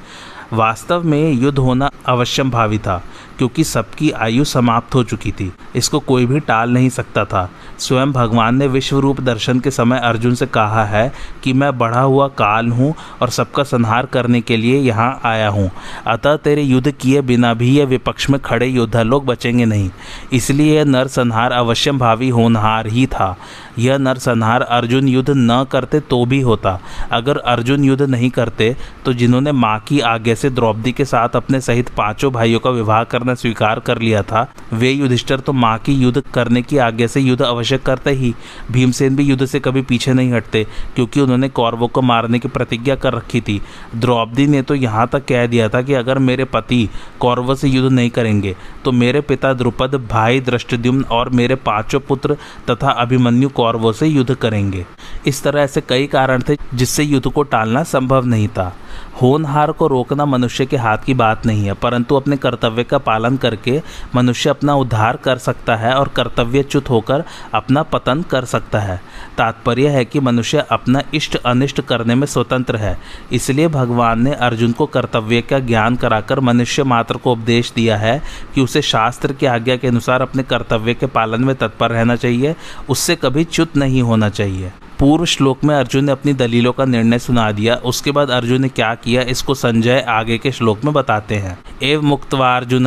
वास्तव 0.52 1.02
में 1.02 1.32
युद्ध 1.32 1.58
होना 1.58 1.90
अवश्यम 2.06 2.50
भावी 2.50 2.78
था 2.78 3.02
क्योंकि 3.38 3.64
सबकी 3.64 4.10
आयु 4.10 4.44
समाप्त 4.44 4.94
हो 4.94 5.02
चुकी 5.04 5.30
थी। 5.30 5.50
इसको 5.76 5.98
कोई 6.00 6.26
भी 6.26 6.40
टाल 6.40 6.70
नहीं 6.70 6.88
सकता 6.88 7.24
था। 7.24 7.48
स्वयं 7.78 8.12
भगवान 8.12 8.56
ने 8.56 8.66
विश्व 8.66 8.98
रूप 8.98 9.20
दर्शन 9.20 9.60
के 9.60 9.70
समय 9.70 9.98
अर्जुन 9.98 10.34
से 10.34 10.46
कहा 10.48 10.84
है 10.84 11.12
कि 11.44 11.52
मैं 11.52 11.76
बढ़ा 11.78 12.00
हुआ 12.00 12.28
काल 12.38 12.68
हूँ 12.68 12.94
और 13.22 13.30
सबका 13.30 13.62
संहार 13.62 14.06
करने 14.06 14.40
के 14.40 14.56
लिए 14.56 14.78
यहाँ 14.78 15.20
आया 15.24 15.48
हूँ। 15.48 15.70
अतः 16.06 16.36
तेरे 16.36 16.62
युद्ध 16.62 16.90
किए 16.90 17.20
बिना 17.22 17.52
भी 17.54 17.70
ये 17.70 17.84
विपक्ष 17.84 18.28
में 18.30 18.40
खड़े 18.40 18.66
योद्धा 18.66 19.02
लोग 19.02 19.26
बचेंगे 19.26 19.64
नहीं। 19.64 19.90
इसलिए 20.32 20.76
यह 20.76 20.84
नर 20.84 21.06
संहार 21.08 21.52
अवश्यम 21.52 21.98
भावी 21.98 22.28
होनहार 22.28 22.86
ही 22.86 23.06
था। 23.06 23.36
यह 23.78 23.98
नरसंहार 23.98 24.62
अर्जुन 24.62 25.08
युद्ध 25.08 25.30
न 25.30 25.64
करते 25.72 26.00
तो 26.00 26.24
भी 26.26 26.40
होता। 26.40 26.78
अगर 27.12 27.36
अर्जुन 27.38 27.84
युद्ध 27.84 28.02
नहीं 28.02 28.30
करते 28.30 28.74
तो 29.04 29.12
जिन्होंने 29.12 29.52
माँ 29.52 29.78
की 29.78 30.00
आज्ञा 30.02 30.34
से 30.34 30.50
द्रौपदी 30.50 30.92
के 30.92 31.04
साथ 31.04 31.36
अपने 31.36 31.60
सहित 31.60 31.88
पाँचों 31.88 32.32
भाइयों 32.32 32.60
का 32.60 32.70
विवाह 32.70 33.02
करना 33.04 33.27
स्वीकार 33.34 33.80
कर 33.80 33.98
लिया 33.98 34.22
था। 34.22 34.46
वे 34.72 34.90
युधिष्ठर 34.90 35.40
तो 35.40 35.52
माँ 35.54 35.76
की 35.78 35.92
युद्ध 35.94 36.22
करने 36.34 36.62
की 36.62 36.78
आज्ञा 36.78 37.06
से 37.06 37.20
युद्ध 37.20 37.42
अवश्य 37.42 37.78
करते 37.78 38.10
ही 38.12 38.34
भीमसेन 38.70 39.16
भी 39.16 39.24
युद्ध 39.24 39.46
से 39.46 39.60
कभी 39.60 39.82
पीछे 39.82 40.12
नहीं 40.12 40.32
हटते, 40.32 40.66
क्योंकि 40.96 41.20
उन्होंने 41.20 41.48
कौरवों 41.50 41.88
को 41.88 42.02
मारने 42.02 42.38
की 42.38 42.48
प्रतिज्ञा 42.48 42.94
कर 42.96 43.14
रखी 43.14 43.40
थी। 43.40 43.60
द्रौपदी 43.94 44.46
ने 44.46 44.62
तो 44.62 44.74
यहाँ 44.74 45.06
तक 45.08 45.24
कह 45.24 45.46
दिया 45.46 45.68
था 45.68 45.82
कि 45.82 45.94
अगर 45.94 46.18
मेरे 46.20 46.44
पति 46.46 46.88
कौरवों 47.20 47.54
से 47.54 47.68
युद्ध 47.68 47.92
नहीं 47.92 48.10
करेंगे 48.10 48.56
तो 48.84 48.92
मेरे 48.92 49.20
पिता 49.20 49.52
द्रुपद, 49.52 49.94
भाई 50.06 50.40
दृष्टद्युम्न 50.40 51.04
और 51.04 51.28
मेरे 51.30 51.54
पाँचों 51.56 52.00
पुत्र 52.00 52.36
तथा 52.70 52.90
अभिमन्यु 52.92 53.48
कौरवों 53.50 53.92
से 53.92 54.06
युद्ध 54.06 54.34
करेंगे। 54.34 54.84
इस 55.26 55.42
तरह 55.42 55.60
ऐसे 55.60 55.80
कई 55.80 56.06
कारण 56.08 56.42
थे 56.48 56.56
जिससे 56.74 57.02
युद्ध 57.02 57.28
को 57.28 57.42
टालना 57.44 57.82
संभव 57.84 58.26
नहीं 58.26 58.48
था। 58.48 58.74
होनहार 59.22 59.72
को 59.72 59.86
रोकना 59.86 60.24
मनुष्य 60.26 60.66
के 60.66 60.76
हाथ 60.76 60.98
की 60.98 61.14
बात 61.14 61.46
नहीं 61.46 61.64
है, 61.64 61.72
परंतु 61.74 62.14
अपने 62.14 62.36
कर्तव्य 62.36 62.84
का 62.84 62.98
पालन 62.98 63.17
करके 63.36 63.82
मनुष्य 64.14 64.50
अपना 64.50 64.74
उद्धार 64.74 65.16
कर 65.16 65.38
सकता 65.38 65.76
है 65.76 65.94
और 65.94 66.08
कर्तव्यच्युत 66.08 66.90
होकर 66.90 67.24
अपना 67.54 67.82
पतन 67.82 68.22
कर 68.22 68.44
सकता 68.44 68.78
है। 68.78 69.00
तात्पर्य 69.38 69.88
है 69.88 70.04
कि 70.04 70.20
मनुष्य 70.20 70.64
अपना 70.70 71.02
इष्ट 71.14 71.36
अनिष्ट 71.36 71.80
करने 71.80 72.14
में 72.14 72.26
स्वतंत्र 72.26 72.76
है। 72.76 72.98
इसलिए 73.32 73.68
भगवान 73.68 74.22
ने 74.22 74.34
अर्जुन 74.34 74.72
को 74.72 74.86
कर्तव्य 74.86 75.40
का 75.40 75.58
ज्ञान 75.58 75.96
कराकर 75.96 76.40
मनुष्य 76.40 76.82
मात्र 76.82 77.16
को 77.16 77.32
उपदेश 77.32 77.72
दिया 77.76 77.96
है 77.96 78.22
कि 78.54 78.60
उसे 78.60 78.82
शास्त्र 78.82 79.32
की 79.32 79.46
आज्ञा 79.46 79.76
के 79.76 79.88
अनुसार 79.88 80.22
अपने 80.22 80.42
कर्तव्य 80.42 80.94
के 80.94 81.06
पालन 81.06 81.44
में 81.44 81.56
तत्पर 81.56 81.90
रहना 81.90 82.16
चाहिए, 82.16 82.56
उससे 82.88 83.16
कभी 83.16 83.44
च्युत 83.44 83.76
नहीं 83.76 84.02
होना 84.02 84.28
चाहिए। 84.28 84.72
पूर्व 84.98 85.24
श्लोक 85.24 85.64
में 85.64 85.74
अर्जुन 85.76 86.04
ने 86.04 86.12
अपनी 86.12 86.32
दलीलों 86.32 86.72
का 86.72 86.84
निर्णय 86.84 87.18
सुना 87.18 87.52
दिया। 87.52 87.74
उसके 87.74 88.10
बाद 88.10 88.30
अर्जुन 88.30 88.62
ने 88.62 88.68
क्या 88.68 88.94
किया, 88.94 89.22
इसको 89.22 89.54
संजय 89.54 90.04
आगे 90.08 90.38
के 90.38 90.52
श्लोक 90.52 90.84
में 90.84 90.94
बताते 90.94 91.34
हैं। 91.34 91.58
एव 91.82 92.02
मुक्तवा 92.02 92.56
अर्जुन 92.56 92.86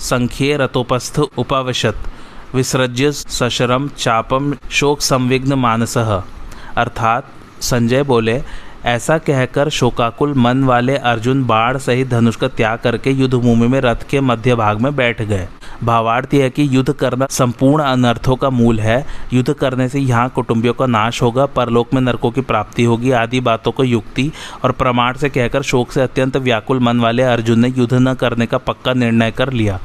संख्ये 0.00 0.56
रतोपस्थ 0.56 1.18
उपावशत। 1.38 1.96
विसृज्य 2.54 3.12
सशरम 3.12 3.88
चापम 3.88 4.54
शोक 4.70 5.00
संविघ्न 5.00 5.54
मानस 5.54 5.96
अर्थात 5.98 7.22
संजय 7.60 8.02
बोले 8.02 8.42
ऐसा 8.88 9.18
कहकर 9.18 9.68
शोकाकुल 9.68 10.34
मन 10.34 10.62
वाले 10.64 10.96
अर्जुन 10.96 11.44
बाढ़ 11.44 11.76
सहित 11.76 12.08
धनुष 12.08 12.36
का 12.36 12.48
त्याग 12.48 12.78
करके 12.78 13.10
युद्ध 13.10 13.34
भूमि 13.34 13.66
में 13.68 13.80
रथ 13.80 14.08
के 14.10 14.20
मध्य 14.20 14.54
भाग 14.54 14.80
में 14.80 14.96
बैठ 14.96 15.22
गए। 15.22 15.48
भावार्थ 15.84 16.34
यह 16.34 16.48
कि 16.48 16.68
युद्ध 16.70 16.92
करना 16.92 17.26
संपूर्ण 17.30 17.82
अनर्थों 17.82 18.36
का 18.36 18.50
मूल 18.50 18.80
है। 18.80 19.06
युद्ध 19.32 19.52
करने 19.52 19.88
से 19.88 19.98
यहाँ 19.98 20.28
कुटुंबियों 20.28 20.74
का 20.74 20.86
नाश 20.86 21.22
होगा, 21.22 21.46
परलोक 21.46 21.94
में 21.94 22.00
नरकों 22.00 22.30
की 22.30 22.40
प्राप्ति 22.40 22.84
होगी, 22.84 23.10
आदि 23.10 23.40
बातों 23.40 23.72
को 23.72 23.84
युक्ति 23.84 24.32
और 24.64 24.72
प्रमाण 24.72 25.16
से 25.16 25.28
कहकर 25.28 25.62
शोक 25.62 25.92
से 25.92 26.00
अत्यंत 26.00 26.36
व्याकुल 26.36 26.80
मन 26.80 27.00
वाले 27.00 27.22
अर्जुन 27.22 27.60
ने 27.60 27.68
युद्ध 27.68 27.94
न 27.94 28.14
करने 28.14 28.46
का 28.46 28.58
पक्का 28.58 28.92
निर्णय 28.92 29.30
कर 29.30 29.52
लिया। 29.52 29.78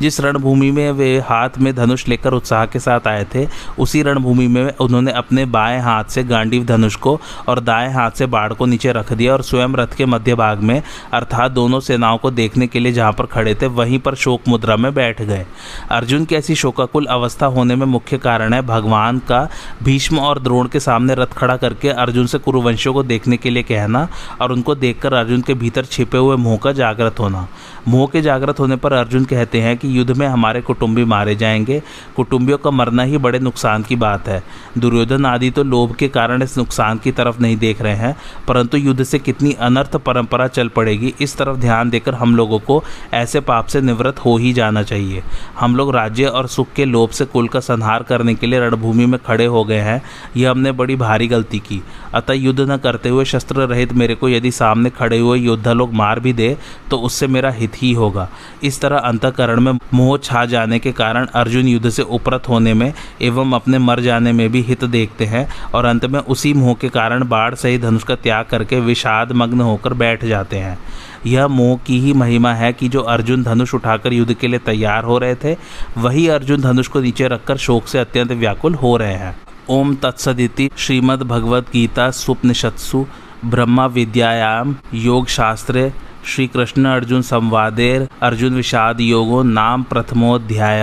जिस 0.00 0.20
रणभूमि 0.20 0.70
में 0.70 0.92
वे 0.92 1.18
हाथ 1.18 1.58
में 1.58 1.74
धनुष 1.76 2.08
लेकर 2.08 2.32
उत्साह 2.32 2.66
के 2.66 2.78
साथ 2.78 3.06
आए 3.06 3.26
थे, 3.34 3.46
उसी 3.78 4.02
रणभूमि 4.02 4.46
में 4.46 4.76
उन्होंने 4.76 5.12
अपने 5.12 5.44
बाएँ 5.44 5.80
हाथ 5.80 6.04
से 6.04 6.24
गांडीव 6.24 6.64
धनुष 6.64 6.96
को 6.96 7.20
और 7.48 7.60
दाएँ 7.60 7.92
हाथ 7.92 8.10
से 8.10 8.26
बाढ़ 8.26 8.48
पहाड़ 8.50 8.58
को 8.58 8.66
नीचे 8.66 8.92
रख 8.92 9.12
दिया 9.12 9.32
और 9.32 9.42
स्वयं 9.42 9.74
रथ 9.74 9.94
के 9.96 10.06
मध्य 10.06 10.34
भाग 10.34 10.60
में, 10.60 10.82
अर्थात 11.12 11.50
दोनों 11.52 11.80
सेनाओं 11.80 12.18
को 12.18 12.30
देखने 12.30 12.66
के 12.66 12.80
लिए 12.80 12.92
जहाँ 12.92 13.12
पर 13.12 13.26
खड़े 13.26 13.54
थे, 13.54 13.66
वहीं 13.66 13.98
पर 13.98 14.14
शोक 14.14 14.48
मुद्रा 14.48 14.76
में 14.76 14.92
बैठ 14.94 15.22
गए। 15.22 15.46
अर्जुन 15.90 16.24
की 16.24 16.34
ऐसी 16.34 16.54
शोकाकुल 16.54 17.06
अवस्था 17.06 17.46
होने 17.46 17.76
में 17.76 17.86
मुख्य 17.86 18.18
कारण 18.18 18.52
है 18.52 18.62
भगवान 18.62 19.18
का 19.18 19.48
भीष्म 19.82 20.18
और 20.18 20.42
द्रोण 20.42 20.68
के 20.68 20.80
सामने 20.80 21.14
रथ 21.14 21.32
खड़ा 21.36 21.56
करके 21.56 21.88
अर्जुन 21.88 22.26
से 22.26 22.38
कुरुवंशियों 22.38 22.94
को 22.94 23.02
देखने 23.02 23.36
के 23.36 23.50
लिए 23.50 23.62
कहना 23.62 24.08
और 24.40 24.52
उनको 24.52 24.74
देखकर 24.74 25.14
अर्जुन 25.14 25.40
के 25.40 25.54
भीतर 25.54 25.84
छिपे 25.84 26.18
हुए 26.18 26.36
मोह 26.36 26.56
का 26.56 26.72
जागृत 26.72 27.20
होना। 27.20 27.48
मोह 27.88 28.06
के 28.06 28.22
जागृत 28.22 28.60
होने 28.60 28.76
पर 28.76 28.92
अर्जुन 28.92 29.24
कहते 29.24 29.60
हैं 29.60 29.76
कि 29.76 29.98
युद्ध 29.98 30.16
में 30.16 30.26
हमारे 30.26 30.60
कुटुंबी 30.60 31.04
मारे 31.04 31.36
जाएँगे। 31.36 31.82
कुटुंबियों 32.16 32.58
का 32.58 32.70
मरना 32.70 33.02
ही 33.02 33.18
बड़े 33.18 33.38
नुकसान 33.38 33.82
की 33.82 33.96
बात 33.96 34.28
है। 34.28 34.42
दुर्योधन 34.78 35.26
आदि 35.26 35.50
तो 35.50 35.64
लोभ 35.64 35.94
के 35.94 36.08
कारण 36.08 36.42
इस 36.42 36.58
नुकसान 36.58 36.98
की 36.98 37.12
तरफ़ 37.12 37.40
नहीं 37.40 37.56
देख 37.56 37.82
रहे 37.82 37.94
हैं। 37.94 38.16
परंतु 38.48 38.78
युद्ध 38.78 39.02
से 39.02 39.18
कितनी 39.18 39.52
अनर्थ 39.52 39.96
परंपरा 39.96 40.46
चल 40.48 40.68
पड़ेगी, 40.68 41.14
इस 41.20 41.36
तरफ़ 41.36 41.56
ध्यान 41.56 41.90
देकर 41.90 42.14
हम 42.14 42.34
लोगों 42.36 42.58
को 42.58 42.82
ऐसे 43.14 43.40
पाप 43.40 43.66
से 43.66 43.80
निवृत्त 43.80 44.18
हो 44.18 44.36
ही 44.36 44.52
जाना 44.52 44.82
चाहिए। 44.82 45.22
हम 45.60 45.76
लोग 45.76 45.94
राज्य 45.94 46.24
और 46.24 46.46
सुख 46.48 46.72
के 46.72 46.84
लोभ 46.84 47.10
से 47.10 47.24
कुल 47.24 47.48
का 47.48 47.60
संहार 47.60 48.02
करने 48.02 48.34
के 48.34 48.46
लिए 48.46 48.60
रणभूमि 48.60 49.06
में 49.06 49.18
खड़े 49.26 49.46
हो 49.46 49.64
गए 49.64 49.80
हैं। 49.80 50.00
यह 50.36 50.50
हमने 50.50 50.72
बड़ी 50.72 50.96
भारी 50.96 51.28
गलती 51.28 51.58
की। 51.58 51.82
अतः 52.14 52.34
युद्ध 52.34 52.60
न 52.60 52.76
करते 52.76 53.08
हुए 53.08 53.24
शस्त्र 53.24 53.66
रहित 53.66 53.92
मेरे 53.92 54.14
को 54.14 54.28
यदि 54.28 54.50
सामने 54.50 54.90
खड़े 54.90 55.18
हुए 55.18 55.38
योद्धा 55.38 55.72
लोग 55.72 55.92
मार 55.94 56.20
भी 56.20 56.32
दे 56.32 56.56
तो 56.90 56.96
उससे 56.98 57.26
मेरा 57.26 57.50
हित 57.50 57.72
ही 57.76 57.92
होगा। 57.92 58.28
इस 58.62 58.80
तरह 58.80 58.98
अंतकरण 58.98 59.60
में 59.60 59.72
मोह 59.94 60.16
छा 60.18 60.44
जाने 60.44 60.78
के 60.78 60.92
कारण 60.92 61.26
अर्जुन 61.34 61.68
युद्ध 61.68 61.90
से 61.90 62.02
उपरत 62.02 62.48
होने 62.48 62.74
में 62.74 62.92
एवं 63.22 63.52
अपने 63.52 63.78
मर 63.78 64.00
जाने 64.00 64.32
में 64.32 64.48
भी 64.52 64.60
हित 64.62 64.84
देखते 64.86 65.24
हैं 65.24 65.46
और 65.74 65.84
अंत 65.84 66.04
में 66.06 66.18
उसी 66.20 66.52
मोह 66.54 66.74
के 66.74 66.88
कारण 66.88 67.28
बाढ़ 67.28 67.54
सही 67.54 67.78
धनुष 67.78 68.02
का 68.02 68.14
त्याग 68.22 68.44
करके 68.44 68.80
विषाद 68.80 69.32
मग्न 69.32 69.60
होकर 69.60 69.94
बैठ 69.94 70.24
जाते 70.24 70.56
हैं। 70.56 70.78
यह 71.26 71.48
मोह 71.48 71.78
की 71.86 72.00
ही 72.00 72.12
महिमा 72.12 72.52
है 72.54 72.72
कि 72.72 72.88
जो 72.88 73.00
अर्जुन 73.00 73.42
धनुष 73.42 73.74
उठाकर 73.74 74.12
युद्ध 74.12 74.34
के 74.34 74.48
लिए 74.48 74.58
तैयार 74.58 75.04
हो 75.04 75.18
रहे 75.18 75.34
थे, 75.34 75.56
वही 75.98 76.28
अर्जुन 76.28 76.60
धनुष 76.60 76.88
को 76.88 77.00
नीचे 77.00 77.28
रखकर 77.28 77.56
शोक 77.56 77.86
से 77.86 77.98
अत्यंत 77.98 78.32
व्याकुल 78.32 78.74
हो 78.74 78.96
रहे 78.96 79.14
हैं। 79.14 79.36
ओम 79.68 79.94
तत्सदिति 79.94 80.70
श्रीमद् 80.76 81.22
भगवद 81.22 81.66
गीता 81.72 82.10
सुपनिषत्सु 82.10 83.06
ब्रह्मा 83.44 83.86
विद्यायाम 83.86 84.76
योग 84.94 85.26
शास्त्रे 85.28 85.92
श्री 86.26 86.46
कृष्ण 86.46 86.84
अर्जुन 86.84 87.22
संवादेर 87.22 88.08
अर्जुन 88.22 88.54
विषाद 88.54 89.00
योगो 89.00 89.42
नाम 89.42 89.82
प्रथमोध्याय। 89.82 90.82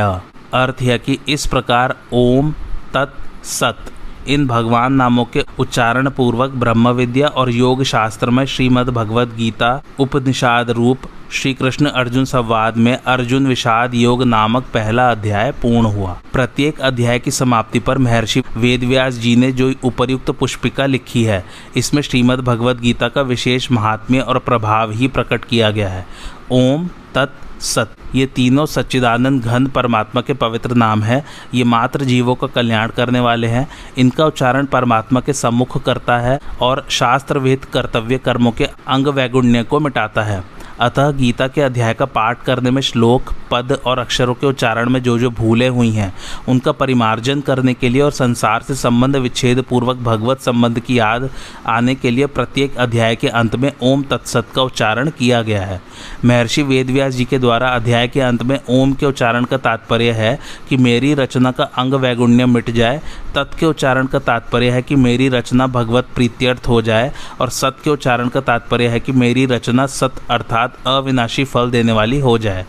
अर्थ 0.53 0.81
है 0.81 0.97
कि 0.99 1.17
इस 1.29 1.45
प्रकार 1.47 1.95
ओम 2.13 2.51
तत् 2.93 3.45
सत। 3.45 3.91
इन 4.27 4.47
भगवान 4.47 4.93
नामों 4.93 5.25
के 5.25 5.43
उच्चारण 5.59 6.09
पूर्वक 6.09 6.51
ब्रह्म 6.55 6.89
विद्या 6.89 7.27
और 7.27 7.51
योग 7.51 7.83
शास्त्र 7.83 8.29
में 8.29 8.45
श्रीमद् 8.45 8.89
भगवद 8.89 9.35
गीता, 9.37 9.81
उपनिषाद 9.99 10.69
रूप 10.69 11.07
श्री 11.31 11.53
कृष्ण 11.53 11.85
अर्जुन 11.85 12.25
संवाद 12.25 12.77
में 12.77 12.93
अर्जुन 12.95 13.47
विषाद 13.47 13.95
योग 13.95 14.23
नामक 14.23 14.65
पहला 14.73 15.09
अध्याय 15.11 15.51
पूर्ण 15.51 15.87
हुआ। 15.87 16.17
प्रत्येक 16.33 16.79
अध्याय 16.81 17.19
की 17.19 17.31
समाप्ति 17.31 17.79
पर 17.79 17.97
महर्षि 17.97 18.43
वेदव्यास 18.57 19.13
जी 19.13 19.35
ने 19.35 19.51
जो 19.51 19.71
उपयुक्त 19.83 20.31
पुष्पिका 20.31 20.85
लिखी 20.85 21.23
है, 21.23 21.43
इसमें 21.75 22.01
श्रीमद् 22.01 22.41
भगवद 22.41 22.79
गीता 22.79 23.07
का 23.07 23.21
विशेष 23.23 23.71
महात्म्य 23.71 24.19
और 24.19 24.39
प्रभाव 24.39 24.91
ही 24.91 25.07
प्रकट 25.07 25.45
किया 25.45 25.71
गया 25.71 25.89
है। 25.89 26.05
ओम 26.51 26.87
तत् 27.15 27.61
सत। 27.61 27.96
ये 28.15 28.25
तीनों 28.25 28.65
सच्चिदानंद 28.65 29.43
घन 29.43 29.67
परमात्मा 29.67 30.21
के 30.21 30.33
पवित्र 30.33 30.75
नाम 30.75 31.03
है। 31.03 31.23
ये 31.53 31.63
मात्र 31.63 32.03
जीवों 32.03 32.35
का 32.35 32.47
कल्याण 32.47 32.89
करने 32.89 33.19
वाले 33.19 33.47
हैं। 33.47 33.67
इनका 33.97 34.25
उच्चारण 34.25 34.65
परमात्मा 34.65 35.19
के 35.19 35.33
सम्मुख 35.33 35.83
करता 35.83 36.17
है 36.17 36.39
और 36.61 36.85
शास्त्रविहित 36.89 37.65
कर्तव्य 37.65 38.17
कर्मों 38.17 38.51
के 38.51 38.65
अंग 38.87 39.07
वैगुण्य 39.07 39.63
को 39.63 39.79
मिटाता 39.79 40.23
है। 40.23 40.43
अतः 40.79 41.11
गीता 41.11 41.47
के 41.47 41.61
अध्याय 41.61 41.93
का 41.93 42.05
पाठ 42.05 42.43
करने 42.43 42.71
में 42.71 42.81
श्लोक, 42.81 43.33
पद 43.51 43.71
और 43.85 43.99
अक्षरों 43.99 44.33
के 44.33 44.47
उच्चारण 44.47 44.89
में 44.89 45.01
जो 45.03 45.17
जो 45.19 45.29
भूलें 45.29 45.69
हुई 45.69 45.89
हैं, 45.89 46.13
उनका 46.49 46.71
परिमार्जन 46.71 47.41
करने 47.41 47.73
के 47.73 47.89
लिए 47.89 48.01
और 48.01 48.11
संसार 48.11 48.61
से 48.61 48.75
संबंध 48.75 49.15
विच्छेद 49.15 49.61
पूर्वक 49.61 49.97
भगवत 49.97 50.41
संबंध 50.41 50.79
की 50.79 50.99
याद 50.99 51.29
आने 51.67 51.95
के 51.95 52.11
लिए 52.11 52.25
प्रत्येक 52.25 52.77
अध्याय 52.77 53.15
के 53.15 53.27
अंत 53.27 53.55
में 53.55 53.71
ओम 53.81 54.03
तत्सत 54.03 54.47
का 54.55 54.61
उच्चारण 54.61 55.09
किया 55.09 55.41
गया 55.41 55.65
है। 55.65 55.81
महर्षि 56.25 56.63
वेदव्यास 56.63 57.13
जी 57.13 57.25
के 57.25 57.39
द्वारा 57.39 57.69
अध्याय 57.69 58.07
के 58.07 58.21
अंत 58.21 58.43
में 58.43 58.59
ओम 58.69 58.93
के 58.93 59.05
उच्चारण 59.05 59.45
का 59.45 59.57
तात्पर्य 59.57 60.11
है 60.11 60.39
कि 60.69 60.77
मेरी 60.77 61.13
रचना 61.13 61.51
का 61.51 61.63
अंग 61.63 61.93
वैगुण्य 61.93 62.45
मिट 62.45 62.69
जाए, 62.69 63.01
तत् 63.35 63.57
के 63.59 63.65
उच्चारण 63.65 64.05
का 64.05 64.19
तात्पर्य 64.19 64.69
है 64.69 64.81
कि 64.81 64.95
मेरी 64.95 65.29
रचना 65.29 65.67
भगवत 65.67 66.07
प्रीत्यर्थ 66.15 66.67
हो 66.67 66.81
जाए, 66.81 67.11
और 67.41 67.49
सत 67.49 67.77
के 67.83 67.89
उच्चारण 67.89 68.29
का 68.29 68.41
तात्पर्य 68.41 68.87
है 68.87 68.99
कि 68.99 69.11
मेरी 69.11 69.45
रचना 69.45 69.85
सत 69.87 70.21
अर्थात 70.29 70.66
अविनाशी 70.87 71.45
फल 71.45 71.71
देने 71.71 71.91
वाली 71.91 72.19
हो 72.19 72.37
जाए। 72.37 72.65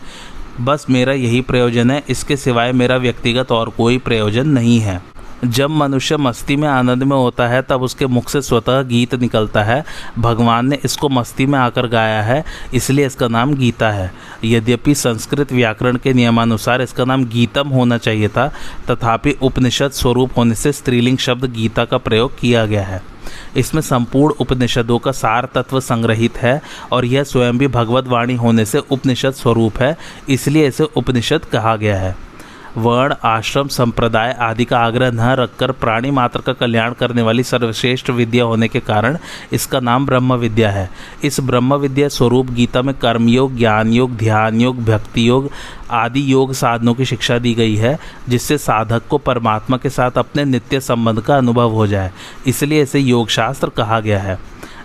बस 0.61 0.87
मेरा 0.91 1.13
यही 1.13 1.41
प्रयोजन 1.41 1.91
है, 1.91 2.03
इसके 2.09 2.37
सिवाय 2.37 2.73
मेरा 2.73 2.97
व्यक्तिगत 2.97 3.53
और 3.53 3.69
कोई 3.69 3.99
प्रयोजन 3.99 4.49
नहीं 4.49 4.81
है। 4.81 5.03
जब 5.45 5.71
मनुष्य 5.71 6.17
मस्ती 6.17 6.57
में 6.57 6.67
आनंद 6.69 7.03
में 7.03 7.17
होता 7.17 7.47
है, 7.49 7.61
तब 7.63 7.83
उसके 7.83 8.07
मुख 8.07 8.29
से 8.29 8.43
स्वतः 8.43 8.81
गीत 8.83 9.15
निकलता 9.15 9.63
है। 9.63 9.85
भगवान 10.19 10.67
ने 10.67 10.79
इसको 10.85 11.09
मस्ती 11.09 11.47
में 11.47 11.59
आकर 11.59 11.87
गाया 11.87 12.23
है, 12.23 12.45
इसलिए 12.75 13.07
इसका 13.07 13.29
नाम 13.29 13.55
गीता 13.55 13.91
है। 13.91 14.11
यद्यपि 14.45 14.95
संस्कृत 14.95 15.53
व्याकरण 15.53 15.97
के 15.97 16.13
नियमानुसार 16.13 16.83
इसका 16.83 17.05
नाम 17.05 17.25
गीतम 17.25 17.69
होना 17.69 17.99
चाहिए 17.99 18.29
था, 18.29 18.53
तथापि 18.91 19.37
उपनिषद 19.43 19.91
स्वरूप 19.91 20.37
होने 20.37 20.55
से 20.55 20.73
स्त्रीलिंग 20.73 21.19
शब्द 21.19 21.53
गीता 21.53 21.85
का 21.85 21.99
प्रयोग 21.99 22.39
किया 22.39 22.67
गया 22.67 22.85
है। 22.85 23.03
इसमें 23.57 23.83
संपूर्ण 23.83 24.35
उपनिषदों 24.41 24.99
का 24.99 25.13
सार 25.13 25.49
तत्व 25.55 25.81
संग्रहित 25.81 26.37
है 26.37 26.61
और 26.93 27.05
यह 27.05 27.25
स्वयं 27.25 27.59
भी 27.59 27.67
भगवत 27.67 28.07
वाणी 28.07 28.35
होने 28.35 28.65
से 28.65 28.79
उपनिषद 28.79 29.33
स्वरूप 29.33 29.83
है, 29.83 29.97
इसलिए 30.29 30.67
इसे 30.69 30.85
उपनिषद 30.97 31.45
कहा 31.45 31.77
गया 31.77 31.99
है। 31.99 32.17
वर्ण, 32.79 33.15
आश्रम, 33.25 33.69
संप्रदाय 33.69 34.37
आदि 34.41 34.65
का 34.65 34.79
आग्रह 34.79 35.11
न 35.11 35.21
रखकर 35.21 35.73
प्राणी 35.73 36.11
मात्र 36.11 36.41
का 36.41 36.53
कल्याण 36.53 36.93
करने 36.93 37.23
वाली 37.23 37.43
सर्वश्रेष्ठ 37.43 38.11
विद्या 38.11 38.45
होने 38.45 38.69
के 38.69 38.81
कारण 38.81 39.19
इसका 39.53 39.81
नाम 39.81 40.07
ब्रह्म 40.07 40.35
विद्या 40.35 40.71
है। 40.71 40.91
इस 41.25 41.41
ब्रह्म 41.41 41.75
विद्या 41.75 42.09
स्वरूप 42.09 42.51
गीता 42.51 42.83
में 42.83 42.95
कर्मयोग 42.95 43.57
ज्ञान 43.57 43.93
योग, 43.93 44.17
ध्यान 44.17 44.61
योग, 44.61 44.85
भक्ति 44.85 45.29
योग 45.29 45.51
आदि 45.91 46.33
योग 46.33 46.53
साधनों 46.53 46.95
की 46.95 47.05
शिक्षा 47.05 47.39
दी 47.39 47.55
गई 47.55 47.77
है, 47.77 47.99
जिससे 48.29 48.59
साधक 48.59 49.03
को 49.07 49.19
परमात्मा 49.19 49.77
के 49.77 49.91
साथ 49.91 50.11
अपने 50.11 50.45
नित्य 50.45 50.81
संबंध 50.81 51.21
का 51.21 51.37
अनुभव 51.37 51.71
हो 51.71 51.87
जाए। 51.87 52.11
इसलिए 52.47 52.83
इसे 52.83 52.99
योगशास्त्र 52.99 53.69
कहा 53.69 54.01
गया 54.01 54.19
है। 54.19 54.39